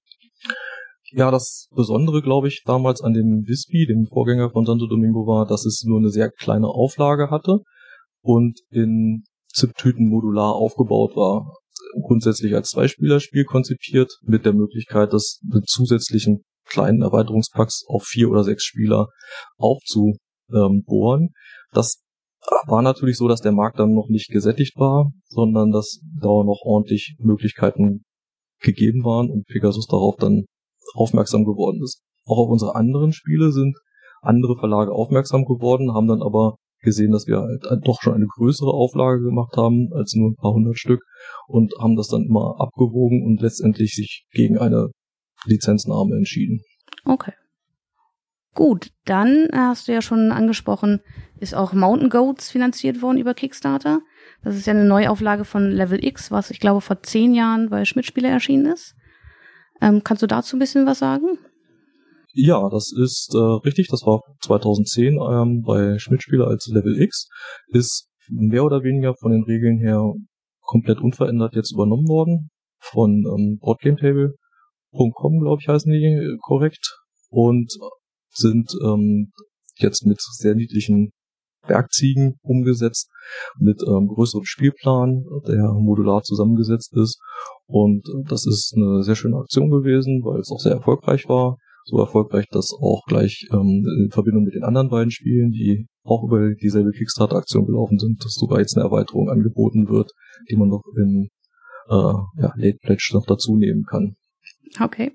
Ja, 1.11 1.31
das 1.31 1.69
Besondere, 1.75 2.21
glaube 2.21 2.47
ich, 2.47 2.63
damals 2.65 3.01
an 3.01 3.13
dem 3.13 3.43
Vispi, 3.45 3.85
dem 3.85 4.07
Vorgänger 4.07 4.49
von 4.49 4.65
Santo 4.65 4.87
Domingo, 4.87 5.27
war, 5.27 5.45
dass 5.45 5.63
es 5.63 5.83
nur 5.85 5.99
eine 5.99 6.09
sehr 6.09 6.31
kleine 6.31 6.67
Auflage 6.67 7.29
hatte 7.29 7.59
und 8.21 8.59
in 8.71 9.23
ZIP-Tüten 9.53 10.09
modular 10.09 10.53
aufgebaut 10.53 11.15
war 11.15 11.53
grundsätzlich 12.01 12.53
als 12.55 12.69
Zweispielerspiel 12.69 13.45
konzipiert, 13.45 14.11
mit 14.21 14.45
der 14.45 14.53
Möglichkeit, 14.53 15.13
das 15.13 15.39
mit 15.43 15.67
zusätzlichen 15.67 16.43
kleinen 16.65 17.01
Erweiterungspacks 17.01 17.83
auf 17.87 18.03
vier 18.03 18.29
oder 18.29 18.43
sechs 18.43 18.63
Spieler 18.63 19.07
aufzubohren. 19.57 21.29
Das 21.71 22.01
war 22.67 22.81
natürlich 22.81 23.17
so, 23.17 23.27
dass 23.27 23.41
der 23.41 23.51
Markt 23.51 23.79
dann 23.79 23.93
noch 23.93 24.09
nicht 24.09 24.29
gesättigt 24.29 24.77
war, 24.77 25.11
sondern 25.27 25.71
dass 25.71 26.01
da 26.19 26.27
noch 26.27 26.61
ordentlich 26.63 27.15
Möglichkeiten 27.19 28.03
gegeben 28.59 29.03
waren 29.03 29.29
und 29.29 29.45
Pegasus 29.45 29.87
darauf 29.87 30.15
dann 30.17 30.45
aufmerksam 30.93 31.43
geworden 31.45 31.81
ist. 31.83 32.01
Auch 32.25 32.37
auf 32.37 32.49
unsere 32.49 32.75
anderen 32.75 33.11
Spiele 33.11 33.51
sind 33.51 33.77
andere 34.21 34.57
Verlage 34.57 34.91
aufmerksam 34.91 35.45
geworden, 35.45 35.93
haben 35.93 36.07
dann 36.07 36.21
aber 36.21 36.55
gesehen, 36.83 37.11
dass 37.11 37.27
wir 37.27 37.39
halt 37.39 37.87
doch 37.87 38.01
schon 38.01 38.13
eine 38.13 38.27
größere 38.27 38.71
Auflage 38.71 39.21
gemacht 39.21 39.55
haben 39.57 39.89
als 39.93 40.13
nur 40.15 40.31
ein 40.31 40.35
paar 40.35 40.53
hundert 40.53 40.77
Stück 40.77 41.01
und 41.47 41.73
haben 41.79 41.95
das 41.95 42.07
dann 42.07 42.25
immer 42.25 42.55
abgewogen 42.59 43.25
und 43.25 43.41
letztendlich 43.41 43.95
sich 43.95 44.25
gegen 44.31 44.57
eine 44.57 44.89
Lizenznahme 45.45 46.15
entschieden. 46.15 46.61
Okay. 47.05 47.33
Gut, 48.55 48.91
dann 49.05 49.49
hast 49.51 49.87
du 49.87 49.93
ja 49.93 50.01
schon 50.01 50.31
angesprochen, 50.31 51.01
ist 51.39 51.55
auch 51.55 51.73
Mountain 51.73 52.09
Goats 52.09 52.51
finanziert 52.51 53.01
worden 53.01 53.17
über 53.17 53.33
Kickstarter. 53.33 54.01
Das 54.43 54.55
ist 54.55 54.67
ja 54.67 54.73
eine 54.73 54.85
Neuauflage 54.85 55.43
von 55.43 55.71
Level 55.71 56.03
X, 56.03 56.29
was 56.29 56.51
ich 56.51 56.59
glaube 56.59 56.81
vor 56.81 57.01
zehn 57.01 57.33
Jahren 57.33 57.69
bei 57.69 57.83
Schmidt-Spiele 57.83 58.27
erschienen 58.27 58.67
ist. 58.67 58.95
Ähm, 59.81 60.03
kannst 60.03 60.21
du 60.21 60.27
dazu 60.27 60.55
ein 60.55 60.59
bisschen 60.59 60.85
was 60.85 60.99
sagen? 60.99 61.39
Ja, 62.35 62.67
das 62.69 62.91
ist 62.91 63.35
äh, 63.35 63.37
richtig. 63.37 63.89
Das 63.89 64.01
war 64.05 64.21
2010 64.41 65.19
ähm, 65.21 65.61
bei 65.61 65.99
Schmidt-Spieler 65.99 66.47
als 66.47 66.67
Level 66.67 66.99
X. 66.99 67.27
Ist 67.67 68.09
mehr 68.27 68.63
oder 68.63 68.81
weniger 68.81 69.13
von 69.15 69.31
den 69.31 69.43
Regeln 69.43 69.77
her 69.77 70.01
komplett 70.61 70.99
unverändert 70.99 71.55
jetzt 71.55 71.71
übernommen 71.73 72.07
worden. 72.07 72.49
Von 72.79 73.23
ähm, 73.27 73.59
BoardGameTable.com, 73.61 75.39
glaube 75.41 75.61
ich, 75.61 75.67
heißen 75.67 75.91
die 75.91 76.03
äh, 76.03 76.37
korrekt. 76.41 76.97
Und 77.29 77.71
sind 78.31 78.71
ähm, 78.83 79.31
jetzt 79.75 80.05
mit 80.05 80.19
sehr 80.19 80.55
niedlichen 80.55 81.11
Werkziegen 81.67 82.37
umgesetzt, 82.41 83.09
mit 83.59 83.81
ähm, 83.87 84.07
größerem 84.07 84.43
Spielplan, 84.43 85.23
der 85.47 85.71
modular 85.73 86.23
zusammengesetzt 86.23 86.95
ist. 86.97 87.19
Und 87.67 88.07
äh, 88.09 88.27
das 88.27 88.47
ist 88.47 88.73
eine 88.75 89.03
sehr 89.03 89.15
schöne 89.15 89.37
Aktion 89.37 89.69
gewesen, 89.69 90.23
weil 90.23 90.39
es 90.39 90.51
auch 90.51 90.59
sehr 90.59 90.73
erfolgreich 90.73 91.29
war 91.29 91.57
so 91.85 91.99
erfolgreich, 91.99 92.45
dass 92.49 92.71
auch 92.73 93.03
gleich 93.05 93.47
ähm, 93.51 93.85
in 93.99 94.09
Verbindung 94.11 94.43
mit 94.43 94.55
den 94.55 94.63
anderen 94.63 94.89
beiden 94.89 95.11
Spielen, 95.11 95.51
die 95.51 95.87
auch 96.03 96.23
über 96.23 96.53
dieselbe 96.53 96.91
Kickstarter-Aktion 96.91 97.65
gelaufen 97.65 97.99
sind, 97.99 98.23
dass 98.23 98.33
sogar 98.33 98.59
jetzt 98.59 98.75
eine 98.75 98.85
Erweiterung 98.85 99.29
angeboten 99.29 99.87
wird, 99.89 100.11
die 100.49 100.55
man 100.55 100.69
noch 100.69 100.83
im 100.97 101.29
äh, 101.89 102.41
ja, 102.41 102.53
Late 102.55 102.77
Pledge 102.81 103.11
noch 103.13 103.25
dazu 103.25 103.55
nehmen 103.55 103.83
kann. 103.83 104.15
Okay. 104.79 105.13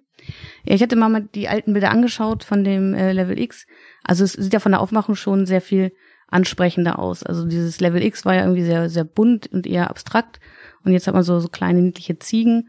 Ja, 0.64 0.74
ich 0.74 0.82
hatte 0.82 0.96
mal 0.96 1.28
die 1.34 1.48
alten 1.48 1.72
Bilder 1.72 1.90
angeschaut 1.90 2.44
von 2.44 2.64
dem 2.64 2.94
äh, 2.94 3.12
Level 3.12 3.38
X. 3.38 3.66
Also 4.04 4.24
es 4.24 4.32
sieht 4.32 4.52
ja 4.52 4.60
von 4.60 4.72
der 4.72 4.80
Aufmachung 4.80 5.14
schon 5.14 5.46
sehr 5.46 5.60
viel 5.60 5.92
ansprechender 6.26 6.98
aus. 6.98 7.22
Also 7.22 7.46
dieses 7.46 7.80
Level 7.80 8.02
X 8.02 8.24
war 8.24 8.34
ja 8.34 8.42
irgendwie 8.42 8.64
sehr, 8.64 8.90
sehr 8.90 9.04
bunt 9.04 9.46
und 9.46 9.66
eher 9.66 9.90
abstrakt. 9.90 10.40
Und 10.84 10.92
jetzt 10.92 11.06
hat 11.06 11.14
man 11.14 11.22
so, 11.22 11.40
so 11.40 11.48
kleine 11.48 11.80
niedliche 11.80 12.18
Ziegen. 12.18 12.68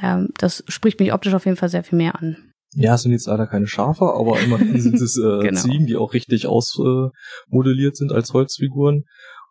Ähm, 0.00 0.30
das 0.38 0.64
spricht 0.68 1.00
mich 1.00 1.12
optisch 1.12 1.34
auf 1.34 1.44
jeden 1.44 1.56
Fall 1.56 1.68
sehr 1.68 1.84
viel 1.84 1.98
mehr 1.98 2.16
an. 2.16 2.47
Ja, 2.80 2.94
es 2.94 3.02
sind 3.02 3.12
jetzt 3.12 3.26
leider 3.26 3.46
keine 3.46 3.66
Schafe, 3.66 4.04
aber 4.14 4.40
immerhin 4.40 4.80
sind 4.80 5.00
es 5.00 5.16
äh, 5.22 5.40
genau. 5.40 5.60
Ziegen, 5.60 5.86
die 5.86 5.96
auch 5.96 6.14
richtig 6.14 6.46
ausmodelliert 6.46 7.92
äh, 7.92 7.96
sind 7.96 8.12
als 8.12 8.32
Holzfiguren. 8.32 9.04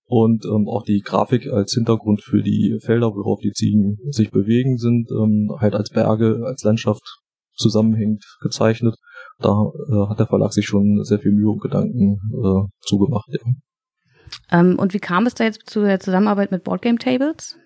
Und 0.06 0.46
ähm, 0.46 0.70
auch 0.70 0.84
die 0.84 1.02
Grafik 1.02 1.48
als 1.48 1.74
Hintergrund 1.74 2.22
für 2.22 2.42
die 2.42 2.80
Felder, 2.82 3.08
worauf 3.08 3.42
die 3.42 3.52
Ziegen 3.52 3.98
sich 4.10 4.32
bewegen, 4.32 4.78
sind 4.78 5.12
ähm, 5.12 5.50
halt 5.60 5.76
als 5.76 5.90
Berge, 5.90 6.44
als 6.46 6.64
Landschaft 6.64 7.04
zusammenhängend 7.56 8.24
gezeichnet. 8.40 8.96
Da 9.40 9.50
äh, 9.90 10.08
hat 10.08 10.20
der 10.20 10.28
Verlag 10.28 10.54
sich 10.54 10.66
schon 10.66 11.04
sehr 11.04 11.20
viel 11.20 11.34
Mühe 11.34 11.50
und 11.50 11.62
Gedanken 11.62 12.20
äh, 12.32 12.70
zugemacht. 12.80 13.28
Ja. 13.30 14.60
Ähm, 14.60 14.80
und 14.80 14.94
wie 14.94 15.00
kam 15.00 15.26
es 15.28 15.34
da 15.34 15.44
jetzt 15.44 15.70
zu 15.70 15.82
der 15.82 16.00
Zusammenarbeit 16.00 16.52
mit 16.52 16.64
Boardgame 16.64 16.98
Tables? 16.98 17.58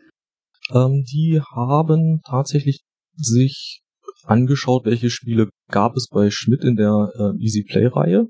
Ähm, 0.73 1.03
die 1.11 1.41
haben 1.55 2.21
tatsächlich 2.25 2.81
sich 3.15 3.81
angeschaut, 4.25 4.85
welche 4.85 5.09
Spiele 5.09 5.49
gab 5.69 5.95
es 5.95 6.07
bei 6.09 6.29
Schmidt 6.29 6.63
in 6.63 6.75
der 6.75 7.11
äh, 7.15 7.43
Easy 7.43 7.63
Play 7.63 7.87
Reihe 7.87 8.27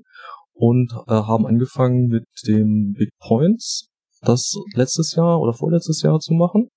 und 0.52 0.92
äh, 1.06 1.12
haben 1.12 1.46
angefangen 1.46 2.08
mit 2.08 2.24
dem 2.46 2.92
Big 2.96 3.10
Points, 3.18 3.88
das 4.20 4.54
letztes 4.74 5.14
Jahr 5.14 5.40
oder 5.40 5.52
vorletztes 5.52 6.02
Jahr 6.02 6.18
zu 6.20 6.34
machen 6.34 6.68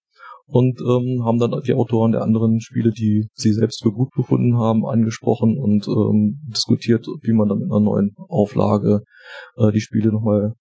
und 0.48 0.80
ähm, 0.82 1.24
haben 1.26 1.40
dann 1.40 1.60
die 1.66 1.74
Autoren 1.74 2.12
der 2.12 2.22
anderen 2.22 2.62
Spiele, 2.62 2.92
die 2.92 3.28
sie 3.34 3.54
selbst 3.54 3.82
für 3.82 3.92
gut 3.92 4.10
befunden 4.16 4.58
haben, 4.58 4.86
angesprochen 4.86 5.58
und 5.58 5.88
ähm, 5.88 6.40
diskutiert, 6.48 7.08
wie 7.22 7.34
man 7.34 7.50
dann 7.50 7.60
mit 7.60 7.72
einer 7.72 7.80
neuen 7.80 8.16
Auflage 8.30 9.02
äh, 9.58 9.72
die 9.72 9.82
Spiele 9.82 10.12
nochmal 10.12 10.54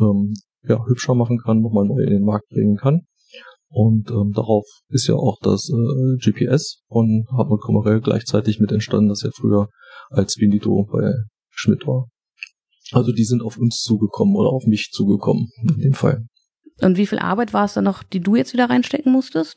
ähm, 0.00 0.34
ja, 0.62 0.84
hübscher 0.86 1.14
machen 1.14 1.38
kann, 1.38 1.60
nochmal 1.60 1.86
neu 1.86 2.02
in 2.02 2.10
den 2.10 2.24
Markt 2.24 2.48
bringen 2.48 2.76
kann. 2.76 3.02
Und 3.70 4.10
ähm, 4.10 4.32
darauf 4.34 4.64
ist 4.88 5.06
ja 5.08 5.14
auch 5.14 5.38
das 5.42 5.68
äh, 5.68 6.16
GPS 6.18 6.82
von 6.88 7.26
Hartmut 7.30 7.60
Kommerell 7.60 8.00
gleichzeitig 8.00 8.60
mit 8.60 8.72
entstanden, 8.72 9.08
das 9.08 9.22
ja 9.22 9.30
früher 9.34 9.68
als 10.10 10.38
Vinito 10.38 10.86
bei 10.90 11.12
Schmidt 11.50 11.86
war. 11.86 12.08
Also 12.92 13.12
die 13.12 13.24
sind 13.24 13.42
auf 13.42 13.58
uns 13.58 13.82
zugekommen 13.82 14.34
oder 14.36 14.48
auf 14.48 14.64
mich 14.64 14.90
zugekommen 14.92 15.48
in 15.62 15.80
dem 15.80 15.92
Fall. 15.92 16.26
Und 16.80 16.96
wie 16.96 17.06
viel 17.06 17.18
Arbeit 17.18 17.52
war 17.52 17.66
es 17.66 17.74
dann 17.74 17.84
noch, 17.84 18.02
die 18.02 18.20
du 18.20 18.36
jetzt 18.36 18.52
wieder 18.52 18.70
reinstecken 18.70 19.12
musstest? 19.12 19.56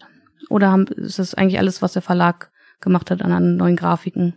Oder 0.50 0.72
haben, 0.72 0.88
ist 0.88 1.20
das 1.20 1.34
eigentlich 1.36 1.60
alles, 1.60 1.82
was 1.82 1.94
der 1.94 2.02
Verlag 2.02 2.52
gemacht 2.82 3.12
hat 3.12 3.22
an, 3.22 3.32
an 3.32 3.56
neuen 3.56 3.76
Grafiken? 3.76 4.36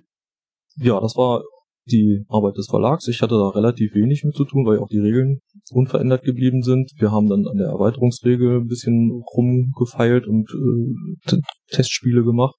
Ja, 0.77 1.01
das 1.01 1.17
war 1.17 1.43
die 1.87 2.25
Arbeit 2.29 2.57
des 2.57 2.69
Verlags. 2.69 3.09
Ich 3.09 3.23
hatte 3.23 3.35
da 3.35 3.49
relativ 3.49 3.95
wenig 3.95 4.25
mit 4.25 4.35
zu 4.35 4.45
tun, 4.45 4.67
weil 4.67 4.79
auch 4.79 4.89
die 4.89 4.99
Regeln 4.99 5.41
unverändert 5.71 6.25
geblieben 6.25 6.63
sind. 6.63 6.93
Wir 6.99 7.11
haben 7.11 7.29
dann 7.29 7.47
an 7.47 7.59
der 7.59 7.69
Erweiterungsregel 7.69 8.61
ein 8.61 8.67
bisschen 8.67 9.11
rumgefeilt 9.35 10.27
und 10.27 10.49
äh, 10.51 11.37
Testspiele 11.71 12.25
gemacht. 12.25 12.55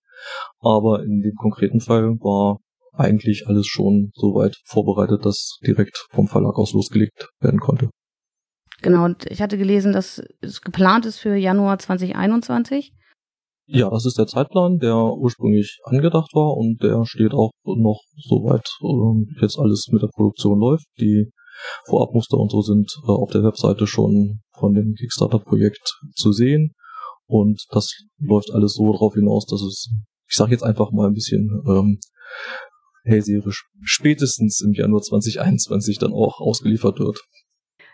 Aber 0.60 1.04
in 1.04 1.22
dem 1.22 1.36
konkreten 1.36 1.82
Fall 1.82 2.16
war 2.20 2.60
eigentlich 2.94 3.48
alles 3.48 3.68
schon 3.68 4.12
so 4.14 4.36
weit 4.36 4.56
vorbereitet, 4.66 5.26
dass 5.26 5.58
direkt 5.66 6.06
vom 6.12 6.28
Verlag 6.28 6.58
aus 6.58 6.74
losgelegt 6.74 7.30
werden 7.40 7.60
konnte. 7.60 7.90
Genau, 8.82 9.06
und 9.06 9.26
ich 9.32 9.42
hatte 9.42 9.58
gelesen, 9.58 9.94
dass 9.94 10.22
es 10.42 10.62
geplant 10.62 11.06
ist 11.06 11.18
für 11.18 11.36
Januar 11.36 11.80
2021. 11.80 12.94
Ja, 13.68 13.90
das 13.90 14.06
ist 14.06 14.18
der 14.18 14.28
Zeitplan, 14.28 14.78
der 14.78 14.96
ursprünglich 14.96 15.80
angedacht 15.86 16.32
war 16.34 16.56
und 16.56 16.84
der 16.84 17.04
steht 17.06 17.34
auch 17.34 17.52
noch 17.64 18.02
soweit 18.16 18.68
äh, 18.82 19.42
jetzt 19.42 19.58
alles 19.58 19.88
mit 19.92 20.04
der 20.04 20.10
Produktion 20.14 20.60
läuft. 20.60 20.86
Die 21.00 21.32
Vorabmuster 21.88 22.38
und 22.38 22.52
so 22.52 22.62
sind 22.62 22.92
äh, 23.08 23.12
auf 23.12 23.32
der 23.32 23.44
Webseite 23.44 23.88
schon 23.88 24.42
von 24.58 24.74
dem 24.74 24.94
Kickstarter-Projekt 24.94 25.98
zu 26.14 26.32
sehen 26.32 26.74
und 27.28 27.64
das 27.72 27.92
läuft 28.20 28.52
alles 28.52 28.74
so 28.74 28.92
darauf 28.92 29.14
hinaus, 29.16 29.46
dass 29.46 29.62
es, 29.62 29.90
ich 30.28 30.36
sage 30.36 30.52
jetzt 30.52 30.64
einfach 30.64 30.92
mal 30.92 31.08
ein 31.08 31.14
bisschen 31.14 31.50
ähm, 31.68 32.00
hellseherisch, 33.04 33.66
spätestens 33.82 34.62
im 34.62 34.74
Januar 34.74 35.02
2021 35.02 35.98
dann 35.98 36.14
auch 36.14 36.40
ausgeliefert 36.40 37.00
wird. 37.00 37.20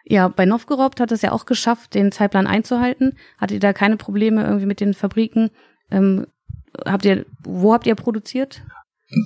Ja, 0.05 0.27
bei 0.27 0.46
Novgorod 0.46 1.00
hat 1.00 1.12
es 1.12 1.22
ja 1.22 1.31
auch 1.31 1.46
geschafft, 1.46 1.93
den 1.93 2.12
Zeitplan 2.12 2.48
einzuhalten. 2.48 3.17
Hattet 3.38 3.55
ihr 3.55 3.60
da 3.60 3.74
keine 3.74 3.98
Probleme 3.98 4.43
irgendwie 4.43 4.65
mit 4.65 4.79
den 4.79 4.93
Fabriken? 4.93 5.51
Ähm, 5.89 6.27
habt 6.86 7.05
ihr, 7.05 7.25
wo 7.43 7.74
habt 7.74 7.88
ihr 7.88 7.96
produziert? 7.96 8.63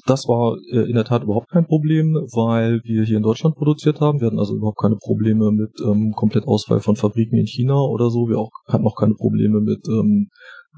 Das 0.08 0.27
war 0.27 0.58
äh, 0.72 0.89
in 0.89 0.96
der 0.96 1.05
Tat 1.05 1.24
überhaupt 1.24 1.50
kein 1.50 1.67
Problem, 1.67 2.15
weil 2.34 2.82
wir 2.84 3.03
hier 3.03 3.17
in 3.17 3.24
Deutschland 3.24 3.55
produziert 3.55 4.01
haben. 4.01 4.20
Wir 4.20 4.27
hatten 4.27 4.39
also 4.39 4.55
überhaupt 4.55 4.79
keine 4.79 4.96
Probleme 4.96 5.51
mit 5.51 5.79
ähm, 5.86 6.12
komplett 6.15 6.48
Ausfall 6.48 6.79
von 6.79 6.96
Fabriken 6.96 7.38
in 7.38 7.46
China 7.46 7.79
oder 7.79 8.10
so. 8.10 8.27
Wir 8.27 8.39
auch, 8.39 8.50
hatten 8.67 8.86
auch 8.86 8.96
keine 8.96 9.13
Probleme 9.13 9.62
mit 9.62 9.88
ähm, 9.88 10.29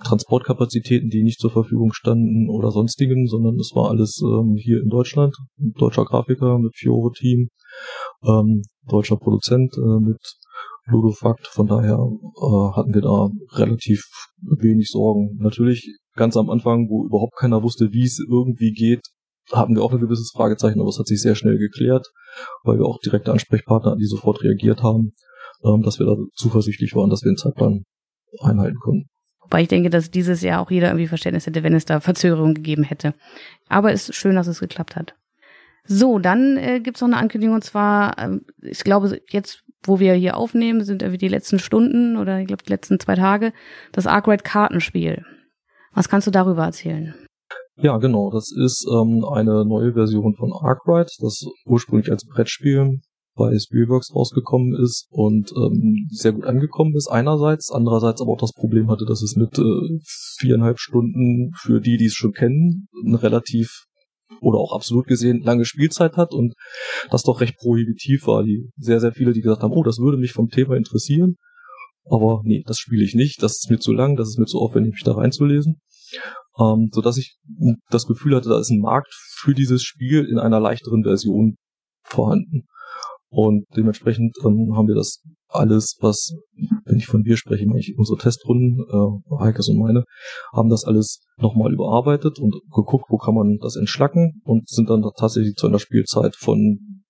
Transportkapazitäten, 0.03 1.09
die 1.09 1.23
nicht 1.23 1.39
zur 1.39 1.51
Verfügung 1.51 1.93
standen 1.93 2.49
oder 2.49 2.71
sonstigen, 2.71 3.27
sondern 3.27 3.55
es 3.55 3.71
war 3.73 3.89
alles 3.89 4.21
ähm, 4.23 4.55
hier 4.55 4.81
in 4.81 4.89
Deutschland. 4.89 5.35
Ein 5.59 5.73
deutscher 5.77 6.05
Grafiker 6.05 6.59
mit 6.59 6.75
Fiore-Team, 6.75 7.49
ähm, 8.23 8.61
deutscher 8.87 9.17
Produzent 9.17 9.75
äh, 9.77 9.99
mit 9.99 10.19
Ludofakt. 10.85 11.47
Von 11.47 11.67
daher 11.67 11.97
äh, 11.97 12.75
hatten 12.75 12.93
wir 12.93 13.01
da 13.01 13.29
relativ 13.53 14.03
wenig 14.41 14.89
Sorgen. 14.89 15.37
Natürlich 15.39 15.97
ganz 16.15 16.37
am 16.37 16.49
Anfang, 16.49 16.89
wo 16.89 17.05
überhaupt 17.05 17.35
keiner 17.37 17.63
wusste, 17.63 17.91
wie 17.91 18.03
es 18.03 18.19
irgendwie 18.19 18.71
geht, 18.71 19.01
hatten 19.51 19.75
wir 19.75 19.83
auch 19.83 19.93
ein 19.93 19.99
gewisses 19.99 20.31
Fragezeichen, 20.35 20.79
aber 20.79 20.89
es 20.89 20.99
hat 20.99 21.07
sich 21.07 21.21
sehr 21.21 21.35
schnell 21.35 21.57
geklärt, 21.57 22.07
weil 22.63 22.77
wir 22.77 22.85
auch 22.85 22.99
direkte 22.99 23.31
Ansprechpartner, 23.31 23.95
die 23.95 24.05
sofort 24.05 24.43
reagiert 24.43 24.83
haben, 24.83 25.13
ähm, 25.63 25.81
dass 25.83 25.99
wir 25.99 26.05
da 26.05 26.15
zuversichtlich 26.33 26.95
waren, 26.95 27.09
dass 27.09 27.23
wir 27.23 27.31
den 27.31 27.37
Zeitplan 27.37 27.83
einhalten 28.41 28.77
können. 28.83 29.05
Wobei 29.49 29.61
ich 29.61 29.69
denke, 29.69 29.89
dass 29.89 30.11
dieses 30.11 30.41
Jahr 30.41 30.61
auch 30.61 30.69
jeder 30.69 30.87
irgendwie 30.87 31.07
Verständnis 31.07 31.47
hätte, 31.47 31.63
wenn 31.63 31.73
es 31.73 31.85
da 31.85 32.01
Verzögerungen 32.01 32.53
gegeben 32.53 32.83
hätte. 32.83 33.13
Aber 33.69 33.93
es 33.93 34.09
ist 34.09 34.15
schön, 34.15 34.35
dass 34.35 34.47
es 34.47 34.59
geklappt 34.59 34.97
hat. 34.97 35.15
So, 35.85 36.19
dann 36.19 36.57
äh, 36.57 36.81
gibt 36.81 36.97
es 36.97 37.01
noch 37.01 37.07
eine 37.07 37.17
Ankündigung 37.17 37.55
und 37.55 37.63
zwar, 37.63 38.17
äh, 38.19 38.39
ich 38.61 38.83
glaube, 38.83 39.21
jetzt, 39.29 39.63
wo 39.83 39.99
wir 39.99 40.13
hier 40.15 40.35
aufnehmen, 40.35 40.83
sind 40.83 41.01
irgendwie 41.01 41.17
die 41.17 41.29
letzten 41.29 41.59
Stunden 41.59 42.17
oder 42.17 42.39
ich 42.39 42.47
glaube 42.47 42.63
die 42.63 42.71
letzten 42.71 42.99
zwei 42.99 43.15
Tage, 43.15 43.53
das 43.93 44.05
Arkwright 44.05 44.43
Kartenspiel. 44.43 45.23
Was 45.93 46.09
kannst 46.09 46.27
du 46.27 46.31
darüber 46.31 46.65
erzählen? 46.65 47.15
Ja, 47.77 47.97
genau. 47.99 48.31
Das 48.31 48.51
ist 48.51 48.85
ähm, 48.91 49.23
eine 49.31 49.63
neue 49.63 49.93
Version 49.93 50.35
von 50.35 50.51
Arkwright, 50.51 51.09
das 51.21 51.45
ursprünglich 51.65 52.11
als 52.11 52.25
Brettspiel 52.25 52.99
bei 53.37 53.57
Spielworks 53.57 54.13
rausgekommen 54.13 54.75
ist 54.75 55.07
und 55.09 55.51
ähm, 55.55 56.07
sehr 56.09 56.33
gut 56.33 56.45
angekommen 56.45 56.95
ist 56.95 57.07
einerseits, 57.07 57.71
andererseits 57.71 58.21
aber 58.21 58.31
auch 58.31 58.39
das 58.39 58.53
Problem 58.53 58.89
hatte, 58.89 59.05
dass 59.05 59.21
es 59.21 59.35
mit 59.35 59.57
äh, 59.57 59.99
viereinhalb 60.39 60.79
Stunden 60.79 61.51
für 61.55 61.79
die, 61.79 61.97
die 61.97 62.05
es 62.05 62.13
schon 62.13 62.33
kennen, 62.33 62.87
ein 63.05 63.15
relativ 63.15 63.83
oder 64.41 64.57
auch 64.57 64.73
absolut 64.73 65.07
gesehen 65.07 65.41
lange 65.41 65.65
Spielzeit 65.65 66.17
hat 66.17 66.33
und 66.33 66.53
das 67.09 67.23
doch 67.23 67.39
recht 67.39 67.55
prohibitiv 67.57 68.27
war. 68.27 68.43
Die 68.43 68.69
sehr, 68.75 68.99
sehr 68.99 69.13
viele, 69.13 69.33
die 69.33 69.41
gesagt 69.41 69.63
haben, 69.63 69.73
oh, 69.73 69.83
das 69.83 69.99
würde 69.99 70.17
mich 70.17 70.33
vom 70.33 70.49
Thema 70.49 70.75
interessieren, 70.75 71.35
aber 72.09 72.41
nee, 72.43 72.63
das 72.65 72.77
spiele 72.77 73.03
ich 73.03 73.15
nicht, 73.15 73.41
das 73.41 73.53
ist 73.53 73.69
mir 73.69 73.79
zu 73.79 73.93
lang, 73.93 74.15
das 74.15 74.29
ist 74.29 74.39
mir 74.39 74.45
zu 74.45 74.59
aufwendig, 74.59 74.93
mich 74.93 75.03
da 75.03 75.13
reinzulesen. 75.13 75.79
Ähm, 76.59 76.89
so 76.91 77.01
dass 77.01 77.17
ich 77.17 77.37
das 77.89 78.05
Gefühl 78.07 78.35
hatte, 78.35 78.49
da 78.49 78.59
ist 78.59 78.71
ein 78.71 78.79
Markt 78.79 79.13
für 79.35 79.53
dieses 79.53 79.83
Spiel 79.83 80.25
in 80.25 80.39
einer 80.39 80.59
leichteren 80.59 81.03
Version 81.03 81.55
vorhanden. 82.03 82.63
Und 83.29 83.65
dementsprechend 83.75 84.35
ähm, 84.45 84.73
haben 84.75 84.87
wir 84.87 84.95
das 84.95 85.21
alles, 85.49 85.97
was, 85.99 86.33
wenn 86.85 86.97
ich 86.97 87.07
von 87.07 87.25
wir 87.25 87.37
spreche, 87.37 87.65
meine 87.65 87.79
ich 87.79 87.95
unsere 87.97 88.17
Testrunden, 88.17 88.79
äh, 88.89 89.39
Heikes 89.39 89.67
und 89.69 89.77
meine, 89.77 90.03
haben 90.53 90.69
das 90.69 90.85
alles 90.85 91.25
nochmal 91.37 91.73
überarbeitet 91.73 92.39
und 92.39 92.55
geguckt, 92.73 93.05
wo 93.09 93.17
kann 93.17 93.35
man 93.35 93.57
das 93.61 93.75
entschlacken 93.75 94.41
und 94.43 94.67
sind 94.69 94.89
dann 94.89 95.03
tatsächlich 95.17 95.55
zu 95.55 95.67
einer 95.67 95.79
Spielzeit 95.79 96.35
von 96.35 97.03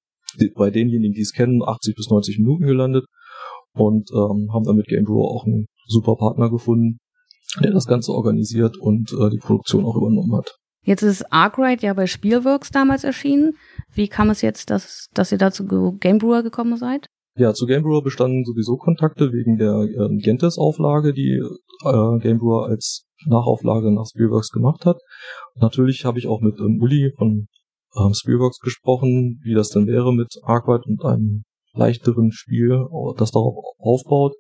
bei 0.56 0.70
denjenigen, 0.70 1.14
die 1.14 1.22
es 1.22 1.32
kennen, 1.32 1.64
80 1.64 1.96
bis 1.96 2.10
90 2.10 2.40
Minuten 2.40 2.66
gelandet 2.66 3.06
und 3.74 4.10
ähm, 4.12 4.50
haben 4.54 4.66
dann 4.66 4.76
mit 4.76 4.88
Game 4.88 5.06
Brewer 5.06 5.32
auch 5.32 5.46
einen 5.46 5.68
super 5.86 6.16
Partner 6.16 6.50
gefunden, 6.50 6.98
der 7.64 7.72
das 7.72 7.88
Ganze 7.88 8.12
organisiert 8.12 8.78
und 8.78 9.12
äh, 9.14 9.30
die 9.30 9.40
Produktion 9.40 9.86
auch 9.86 9.96
übernommen 9.96 10.36
hat. 10.36 10.58
Jetzt 10.88 11.02
ist 11.02 11.34
Arkwright 11.34 11.82
ja 11.82 11.94
bei 11.94 12.08
Spielworks 12.08 12.72
damals 12.72 13.04
erschienen. 13.04 13.58
Wie 13.94 14.08
kam 14.08 14.30
es 14.30 14.42
jetzt, 14.42 14.70
dass, 14.70 15.10
dass 15.14 15.34
ihr 15.34 15.38
da 15.38 15.52
zu 15.52 15.68
Game 16.00 16.18
Brewer 16.18 16.44
gekommen 16.44 16.78
seid? 16.78 17.08
Ja, 17.36 17.54
zu 17.54 17.66
Game 17.66 17.84
Brewer 17.84 18.02
bestanden 18.02 18.46
sowieso 18.46 18.78
Kontakte 18.78 19.34
wegen 19.34 19.58
der 19.58 19.74
äh, 19.82 20.18
Gentes-Auflage, 20.18 21.12
die 21.12 21.44
äh, 21.84 22.20
Game 22.20 22.40
Brewer 22.40 22.68
als 22.68 23.06
Nachauflage 23.26 23.94
nach 23.94 24.06
Spielworks 24.06 24.50
gemacht 24.50 24.86
hat. 24.86 25.02
Natürlich 25.56 26.06
habe 26.06 26.20
ich 26.20 26.28
auch 26.28 26.40
mit 26.40 26.58
ähm, 26.62 26.80
Uli 26.82 27.12
von 27.18 27.48
ähm, 27.98 28.14
Spielworks 28.14 28.60
gesprochen, 28.60 29.42
wie 29.44 29.56
das 29.56 29.68
denn 29.68 29.88
wäre 29.88 30.14
mit 30.14 30.40
Arkwright 30.44 30.86
und 30.86 31.04
einem 31.04 31.44
leichteren 31.74 32.32
Spiel, 32.32 32.86
das 33.18 33.32
darauf 33.32 33.56
aufbaut. 33.78 34.36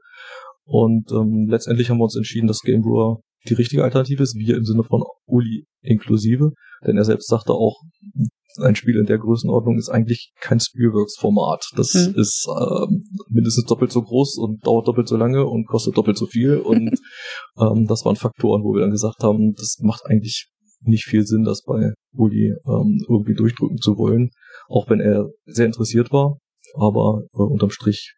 Und 0.63 1.11
ähm, 1.11 1.47
letztendlich 1.49 1.89
haben 1.89 1.97
wir 1.97 2.05
uns 2.05 2.15
entschieden, 2.15 2.47
dass 2.47 2.61
Game 2.61 2.83
Brewer 2.83 3.19
die 3.49 3.55
richtige 3.55 3.83
Alternative 3.83 4.23
ist, 4.23 4.35
wir 4.35 4.55
im 4.55 4.65
Sinne 4.65 4.83
von 4.83 5.03
Uli 5.25 5.65
inklusive, 5.81 6.51
denn 6.85 6.97
er 6.97 7.05
selbst 7.05 7.27
sagte 7.27 7.53
auch, 7.53 7.81
ein 8.59 8.75
Spiel 8.75 8.97
in 8.97 9.05
der 9.05 9.19
Größenordnung 9.19 9.77
ist 9.77 9.89
eigentlich 9.89 10.31
kein 10.39 10.59
Spielworks-Format. 10.59 11.69
Das 11.75 11.93
hm. 11.93 12.15
ist 12.15 12.47
äh, 12.47 12.87
mindestens 13.29 13.65
doppelt 13.65 13.91
so 13.91 14.01
groß 14.01 14.37
und 14.37 14.65
dauert 14.65 14.87
doppelt 14.87 15.07
so 15.07 15.15
lange 15.15 15.45
und 15.45 15.67
kostet 15.67 15.95
doppelt 15.97 16.17
so 16.17 16.25
viel. 16.25 16.57
Und 16.57 16.89
ähm, 17.59 17.85
das 17.87 18.03
waren 18.05 18.15
Faktoren, 18.15 18.63
wo 18.63 18.73
wir 18.73 18.81
dann 18.81 18.91
gesagt 18.91 19.23
haben, 19.23 19.53
das 19.53 19.77
macht 19.81 20.05
eigentlich 20.05 20.49
nicht 20.81 21.05
viel 21.05 21.25
Sinn, 21.25 21.43
das 21.43 21.63
bei 21.63 21.93
Uli 22.13 22.53
ähm, 22.67 23.05
irgendwie 23.07 23.35
durchdrücken 23.35 23.77
zu 23.77 23.97
wollen, 23.97 24.29
auch 24.67 24.89
wenn 24.89 24.99
er 24.99 25.29
sehr 25.45 25.65
interessiert 25.65 26.11
war. 26.11 26.39
Aber 26.75 27.23
äh, 27.33 27.41
unterm 27.41 27.69
Strich 27.69 28.13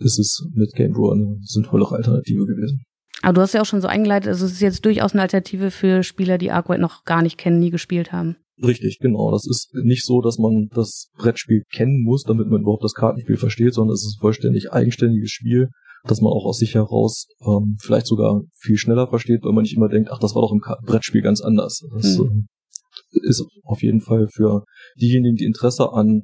ist 0.00 0.18
es 0.18 0.44
mit 0.54 0.72
Game 0.74 0.92
Brewer 0.92 1.12
eine 1.12 1.38
sinnvollere 1.42 1.96
Alternative 1.96 2.46
gewesen. 2.46 2.82
Aber 3.22 3.34
du 3.34 3.40
hast 3.40 3.54
ja 3.54 3.60
auch 3.60 3.66
schon 3.66 3.80
so 3.80 3.88
eingeleitet, 3.88 4.28
also 4.28 4.46
es 4.46 4.52
ist 4.52 4.60
jetzt 4.60 4.84
durchaus 4.84 5.12
eine 5.12 5.22
Alternative 5.22 5.70
für 5.70 6.02
Spieler, 6.02 6.38
die 6.38 6.50
Arkwright 6.50 6.80
noch 6.80 7.04
gar 7.04 7.22
nicht 7.22 7.38
kennen, 7.38 7.58
nie 7.58 7.70
gespielt 7.70 8.12
haben. 8.12 8.36
Richtig, 8.62 8.98
genau. 9.00 9.30
Das 9.30 9.46
ist 9.46 9.70
nicht 9.84 10.04
so, 10.04 10.20
dass 10.20 10.38
man 10.38 10.68
das 10.74 11.10
Brettspiel 11.16 11.62
kennen 11.72 12.02
muss, 12.02 12.24
damit 12.24 12.48
man 12.48 12.62
überhaupt 12.62 12.84
das 12.84 12.94
Kartenspiel 12.94 13.36
versteht, 13.36 13.74
sondern 13.74 13.94
es 13.94 14.04
ist 14.04 14.16
ein 14.18 14.20
vollständig 14.20 14.72
eigenständiges 14.72 15.30
Spiel, 15.30 15.68
das 16.04 16.20
man 16.20 16.32
auch 16.32 16.44
aus 16.44 16.58
sich 16.58 16.74
heraus 16.74 17.26
ähm, 17.46 17.76
vielleicht 17.80 18.06
sogar 18.06 18.42
viel 18.56 18.76
schneller 18.76 19.08
versteht, 19.08 19.42
weil 19.42 19.52
man 19.52 19.62
nicht 19.62 19.76
immer 19.76 19.88
denkt, 19.88 20.10
ach, 20.12 20.18
das 20.18 20.34
war 20.34 20.42
doch 20.42 20.52
im 20.52 20.62
Brettspiel 20.84 21.22
ganz 21.22 21.40
anders. 21.40 21.84
Das 21.94 22.18
mhm. 22.18 22.48
äh, 23.12 23.28
ist 23.28 23.44
auf 23.64 23.82
jeden 23.82 24.00
Fall 24.00 24.26
für 24.28 24.64
diejenigen, 25.00 25.36
die 25.36 25.44
Interesse 25.44 25.92
an 25.92 26.22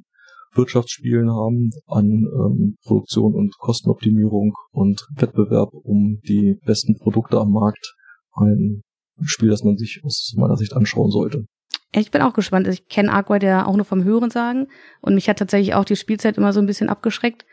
Wirtschaftsspielen 0.56 1.30
haben, 1.30 1.70
an 1.86 2.06
ähm, 2.06 2.76
Produktion 2.84 3.34
und 3.34 3.56
Kostenoptimierung 3.58 4.54
und 4.70 5.06
Wettbewerb 5.16 5.70
um 5.72 6.20
die 6.26 6.58
besten 6.64 6.96
Produkte 6.98 7.38
am 7.38 7.50
Markt 7.50 7.94
ein 8.34 8.82
Spiel, 9.22 9.50
das 9.50 9.62
man 9.62 9.76
sich 9.76 10.00
aus 10.04 10.34
meiner 10.36 10.56
Sicht 10.56 10.74
anschauen 10.74 11.10
sollte. 11.10 11.44
Ich 11.92 12.10
bin 12.10 12.22
auch 12.22 12.34
gespannt. 12.34 12.66
Ich 12.66 12.88
kenne 12.88 13.12
Aqua 13.12 13.38
ja 13.38 13.66
auch 13.66 13.76
nur 13.76 13.84
vom 13.84 14.02
Hören 14.02 14.30
sagen 14.30 14.66
und 15.00 15.14
mich 15.14 15.28
hat 15.28 15.38
tatsächlich 15.38 15.74
auch 15.74 15.84
die 15.84 15.96
Spielzeit 15.96 16.36
immer 16.36 16.52
so 16.52 16.60
ein 16.60 16.66
bisschen 16.66 16.88
abgeschreckt. 16.88 17.44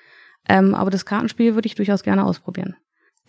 Ähm, 0.50 0.74
aber 0.74 0.90
das 0.90 1.06
Kartenspiel 1.06 1.54
würde 1.54 1.68
ich 1.68 1.76
durchaus 1.76 2.02
gerne 2.02 2.26
ausprobieren. 2.26 2.76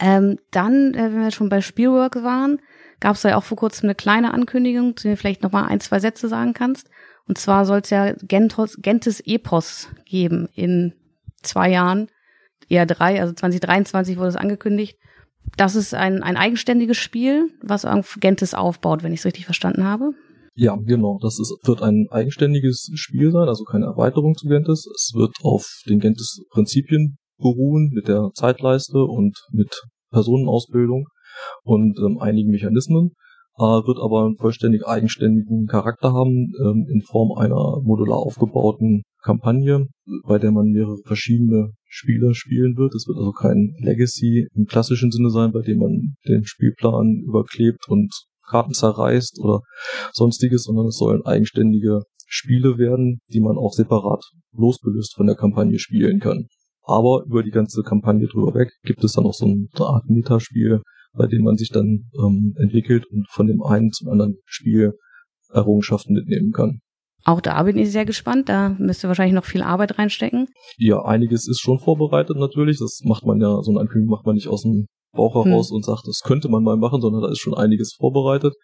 Ähm, 0.00 0.38
dann, 0.50 0.94
äh, 0.94 1.12
wenn 1.12 1.20
wir 1.20 1.30
schon 1.30 1.50
bei 1.50 1.60
Spielwork 1.60 2.22
waren, 2.22 2.60
gab 3.00 3.16
es 3.16 3.22
ja 3.24 3.36
auch 3.36 3.44
vor 3.44 3.58
kurzem 3.58 3.86
eine 3.86 3.94
kleine 3.94 4.32
Ankündigung, 4.32 4.96
zu 4.96 5.04
der 5.04 5.12
du 5.12 5.16
vielleicht 5.18 5.42
noch 5.42 5.52
mal 5.52 5.66
ein, 5.66 5.80
zwei 5.80 6.00
Sätze 6.00 6.28
sagen 6.28 6.54
kannst. 6.54 6.88
Und 7.26 7.38
zwar 7.38 7.64
soll 7.64 7.80
es 7.80 7.90
ja 7.90 8.12
Gentos, 8.22 8.76
Gentes 8.80 9.20
Epos 9.24 9.88
geben 10.04 10.48
in 10.54 10.94
zwei 11.42 11.70
Jahren, 11.70 12.08
eher 12.68 12.86
drei, 12.86 13.20
also 13.20 13.32
2023 13.32 14.16
wurde 14.16 14.28
es 14.28 14.36
angekündigt. 14.36 14.98
Das 15.56 15.74
ist 15.74 15.94
ein, 15.94 16.22
ein 16.22 16.36
eigenständiges 16.36 16.96
Spiel, 16.96 17.50
was 17.62 17.84
auf 17.84 18.16
Gentes 18.20 18.54
aufbaut, 18.54 19.02
wenn 19.02 19.12
ich 19.12 19.20
es 19.20 19.26
richtig 19.26 19.44
verstanden 19.44 19.84
habe. 19.84 20.12
Ja, 20.54 20.76
genau. 20.76 21.18
Das 21.20 21.38
ist, 21.38 21.54
wird 21.64 21.82
ein 21.82 22.06
eigenständiges 22.10 22.90
Spiel 22.94 23.32
sein, 23.32 23.48
also 23.48 23.64
keine 23.64 23.86
Erweiterung 23.86 24.34
zu 24.34 24.48
Gentes. 24.48 24.86
Es 24.94 25.12
wird 25.14 25.34
auf 25.42 25.66
den 25.88 25.98
Gentes-Prinzipien 25.98 27.16
beruhen, 27.38 27.90
mit 27.92 28.08
der 28.08 28.30
Zeitleiste 28.34 28.98
und 28.98 29.36
mit 29.50 29.82
Personenausbildung 30.10 31.06
und 31.62 31.98
ähm, 31.98 32.18
einigen 32.18 32.50
Mechanismen, 32.50 33.12
äh, 33.58 33.62
wird 33.62 33.98
aber 33.98 34.24
einen 34.24 34.36
vollständig 34.36 34.86
eigenständigen 34.86 35.66
Charakter 35.66 36.12
haben, 36.12 36.52
ähm, 36.60 36.86
in 36.90 37.02
Form 37.02 37.32
einer 37.38 37.80
modular 37.82 38.18
aufgebauten 38.18 39.02
Kampagne, 39.22 39.86
bei 40.26 40.38
der 40.38 40.50
man 40.50 40.66
mehrere 40.66 40.98
verschiedene 41.04 41.72
Spieler 41.86 42.34
spielen 42.34 42.76
wird. 42.76 42.94
Es 42.94 43.06
wird 43.06 43.18
also 43.18 43.32
kein 43.32 43.74
Legacy 43.78 44.48
im 44.54 44.64
klassischen 44.66 45.10
Sinne 45.10 45.30
sein, 45.30 45.52
bei 45.52 45.60
dem 45.60 45.78
man 45.78 46.14
den 46.26 46.44
Spielplan 46.44 47.22
überklebt 47.24 47.88
und 47.88 48.12
Karten 48.48 48.72
zerreißt 48.72 49.38
oder 49.40 49.60
sonstiges, 50.12 50.64
sondern 50.64 50.86
es 50.86 50.96
sollen 50.96 51.24
eigenständige 51.24 52.02
Spiele 52.26 52.78
werden, 52.78 53.20
die 53.32 53.40
man 53.40 53.58
auch 53.58 53.72
separat 53.72 54.24
losgelöst 54.52 55.14
von 55.14 55.26
der 55.26 55.36
Kampagne 55.36 55.78
spielen 55.78 56.18
kann. 56.18 56.46
Aber 56.82 57.24
über 57.26 57.42
die 57.42 57.50
ganze 57.50 57.82
Kampagne 57.82 58.26
drüber 58.26 58.54
weg 58.54 58.70
gibt 58.82 59.04
es 59.04 59.12
dann 59.12 59.24
auch 59.24 59.34
so 59.34 59.46
eine 59.46 59.68
Art 59.78 60.08
Metaspiel, 60.08 60.82
bei 61.14 61.26
dem 61.26 61.42
man 61.42 61.56
sich 61.56 61.70
dann 61.70 62.04
ähm, 62.18 62.54
entwickelt 62.58 63.06
und 63.10 63.26
von 63.30 63.46
dem 63.46 63.62
einen 63.62 63.90
zum 63.92 64.08
anderen 64.08 64.36
Spiel 64.44 64.92
Errungenschaften 65.52 66.14
mitnehmen 66.14 66.52
kann. 66.52 66.80
Auch 67.24 67.40
da 67.40 67.62
bin 67.62 67.78
ich 67.78 67.92
sehr 67.92 68.04
gespannt. 68.04 68.48
Da 68.48 68.70
müsste 68.78 69.08
wahrscheinlich 69.08 69.34
noch 69.34 69.44
viel 69.44 69.62
Arbeit 69.62 69.98
reinstecken. 69.98 70.48
Ja, 70.76 71.04
einiges 71.04 71.46
ist 71.46 71.60
schon 71.60 71.78
vorbereitet 71.78 72.36
natürlich. 72.36 72.78
Das 72.78 73.00
macht 73.04 73.24
man 73.24 73.40
ja, 73.40 73.62
so 73.62 73.70
eine 73.70 73.80
Ankündigung 73.80 74.10
macht 74.10 74.26
man 74.26 74.34
nicht 74.34 74.48
aus 74.48 74.62
dem 74.62 74.86
Bauch 75.14 75.34
heraus 75.34 75.68
hm. 75.68 75.76
und 75.76 75.84
sagt, 75.84 76.02
das 76.06 76.20
könnte 76.24 76.48
man 76.48 76.64
mal 76.64 76.76
machen, 76.76 77.00
sondern 77.00 77.22
da 77.22 77.30
ist 77.30 77.38
schon 77.38 77.54
einiges 77.54 77.94
vorbereitet. 77.96 78.54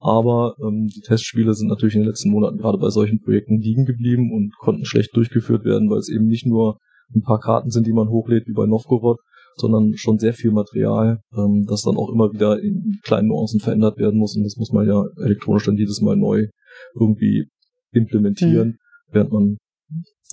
Aber 0.00 0.54
ähm, 0.60 0.88
die 0.94 1.00
Testspiele 1.00 1.54
sind 1.54 1.68
natürlich 1.68 1.94
in 1.94 2.02
den 2.02 2.08
letzten 2.08 2.30
Monaten 2.30 2.58
gerade 2.58 2.78
bei 2.78 2.90
solchen 2.90 3.20
Projekten 3.20 3.60
liegen 3.60 3.84
geblieben 3.86 4.32
und 4.32 4.52
konnten 4.58 4.84
schlecht 4.84 5.16
durchgeführt 5.16 5.64
werden, 5.64 5.88
weil 5.88 5.98
es 5.98 6.10
eben 6.10 6.26
nicht 6.26 6.46
nur 6.46 6.78
ein 7.14 7.22
paar 7.22 7.38
Karten 7.38 7.70
sind, 7.70 7.86
die 7.86 7.92
man 7.92 8.08
hochlädt, 8.08 8.46
wie 8.46 8.54
bei 8.54 8.66
Novgorod, 8.66 9.18
sondern 9.56 9.96
schon 9.96 10.18
sehr 10.18 10.34
viel 10.34 10.50
Material, 10.50 11.20
ähm, 11.36 11.64
das 11.68 11.82
dann 11.82 11.96
auch 11.96 12.10
immer 12.10 12.32
wieder 12.32 12.60
in 12.60 13.00
kleinen 13.02 13.28
Nuancen 13.28 13.60
verändert 13.60 13.98
werden 13.98 14.18
muss. 14.18 14.36
Und 14.36 14.44
das 14.44 14.56
muss 14.56 14.72
man 14.72 14.86
ja 14.86 15.04
elektronisch 15.22 15.66
dann 15.66 15.76
jedes 15.76 16.00
Mal 16.00 16.16
neu 16.16 16.46
irgendwie 16.98 17.48
implementieren, 17.92 18.68
hm. 18.68 18.78
während 19.12 19.32
man 19.32 19.56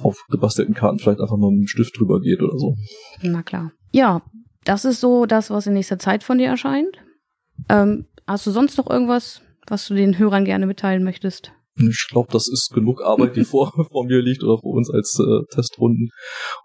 auf 0.02 0.26
gebastelten 0.30 0.74
Karten 0.74 1.00
vielleicht 1.00 1.20
einfach 1.20 1.38
mal 1.38 1.52
mit 1.52 1.62
dem 1.62 1.68
Stift 1.68 2.00
drüber 2.00 2.20
geht 2.22 2.42
oder 2.42 2.58
so. 2.58 2.76
Na 3.22 3.44
klar. 3.44 3.72
Ja, 3.92 4.22
das 4.64 4.86
ist 4.86 5.00
so 5.00 5.26
das, 5.26 5.50
was 5.50 5.68
in 5.68 5.74
nächster 5.74 6.00
Zeit 6.00 6.24
von 6.24 6.38
dir 6.38 6.48
erscheint. 6.48 6.98
Ähm, 7.70 8.06
hast 8.28 8.48
du 8.48 8.52
sonst 8.52 8.78
noch 8.78 8.90
irgendwas, 8.90 9.42
was 9.68 9.88
du 9.88 9.94
den 9.94 10.18
Hörern 10.18 10.46
gerne 10.46 10.66
mitteilen 10.66 11.04
möchtest? 11.04 11.52
Ich 11.90 12.08
glaube, 12.10 12.30
das 12.32 12.48
ist 12.48 12.72
genug 12.74 13.02
Arbeit, 13.02 13.36
die 13.36 13.44
vor, 13.46 13.72
vor 13.92 14.06
mir 14.06 14.22
liegt 14.22 14.44
oder 14.44 14.58
vor 14.60 14.74
uns 14.74 14.90
als 14.90 15.20
äh, 15.20 15.44
Testrunden. 15.54 16.10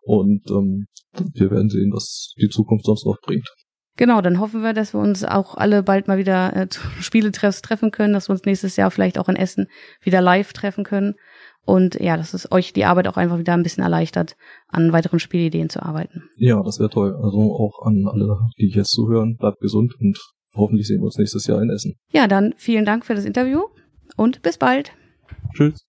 Und 0.02 0.42
ähm, 0.50 0.86
wir 1.34 1.50
werden 1.50 1.68
sehen, 1.68 1.90
was 1.92 2.34
die 2.40 2.48
Zukunft 2.48 2.84
sonst 2.84 3.06
noch 3.06 3.18
bringt. 3.20 3.48
Genau, 3.96 4.20
dann 4.20 4.40
hoffen 4.40 4.62
wir, 4.62 4.74
dass 4.74 4.92
wir 4.92 5.00
uns 5.00 5.24
auch 5.24 5.54
alle 5.54 5.82
bald 5.82 6.06
mal 6.06 6.18
wieder 6.18 6.54
äh, 6.54 6.68
zu 6.68 6.80
Spieletreffs 7.00 7.62
treffen 7.62 7.90
können, 7.90 8.12
dass 8.12 8.28
wir 8.28 8.32
uns 8.32 8.44
nächstes 8.44 8.76
Jahr 8.76 8.90
vielleicht 8.90 9.18
auch 9.18 9.28
in 9.28 9.36
Essen 9.36 9.66
wieder 10.02 10.20
live 10.20 10.52
treffen 10.52 10.84
können. 10.84 11.14
Und 11.64 11.98
ja, 11.98 12.16
dass 12.16 12.32
es 12.32 12.52
euch 12.52 12.72
die 12.72 12.84
Arbeit 12.84 13.08
auch 13.08 13.16
einfach 13.16 13.38
wieder 13.38 13.54
ein 13.54 13.64
bisschen 13.64 13.82
erleichtert, 13.82 14.36
an 14.68 14.92
weiteren 14.92 15.18
Spielideen 15.18 15.68
zu 15.68 15.82
arbeiten. 15.82 16.22
Ja, 16.36 16.62
das 16.62 16.78
wäre 16.78 16.90
toll. 16.90 17.12
Also 17.16 17.38
auch 17.38 17.84
an 17.84 18.06
alle, 18.06 18.38
die 18.58 18.68
jetzt 18.68 18.90
zuhören, 18.90 19.36
bleibt 19.36 19.58
gesund 19.58 19.92
und 19.98 20.16
hoffentlich 20.54 20.86
sehen 20.86 21.00
wir 21.00 21.06
uns 21.06 21.18
nächstes 21.18 21.46
Jahr 21.46 21.60
in 21.60 21.70
Essen. 21.70 21.94
Ja, 22.12 22.28
dann 22.28 22.54
vielen 22.56 22.84
Dank 22.84 23.04
für 23.04 23.16
das 23.16 23.24
Interview 23.24 23.62
und 24.16 24.42
bis 24.42 24.58
bald. 24.58 24.92
Tschüss. 25.54 25.85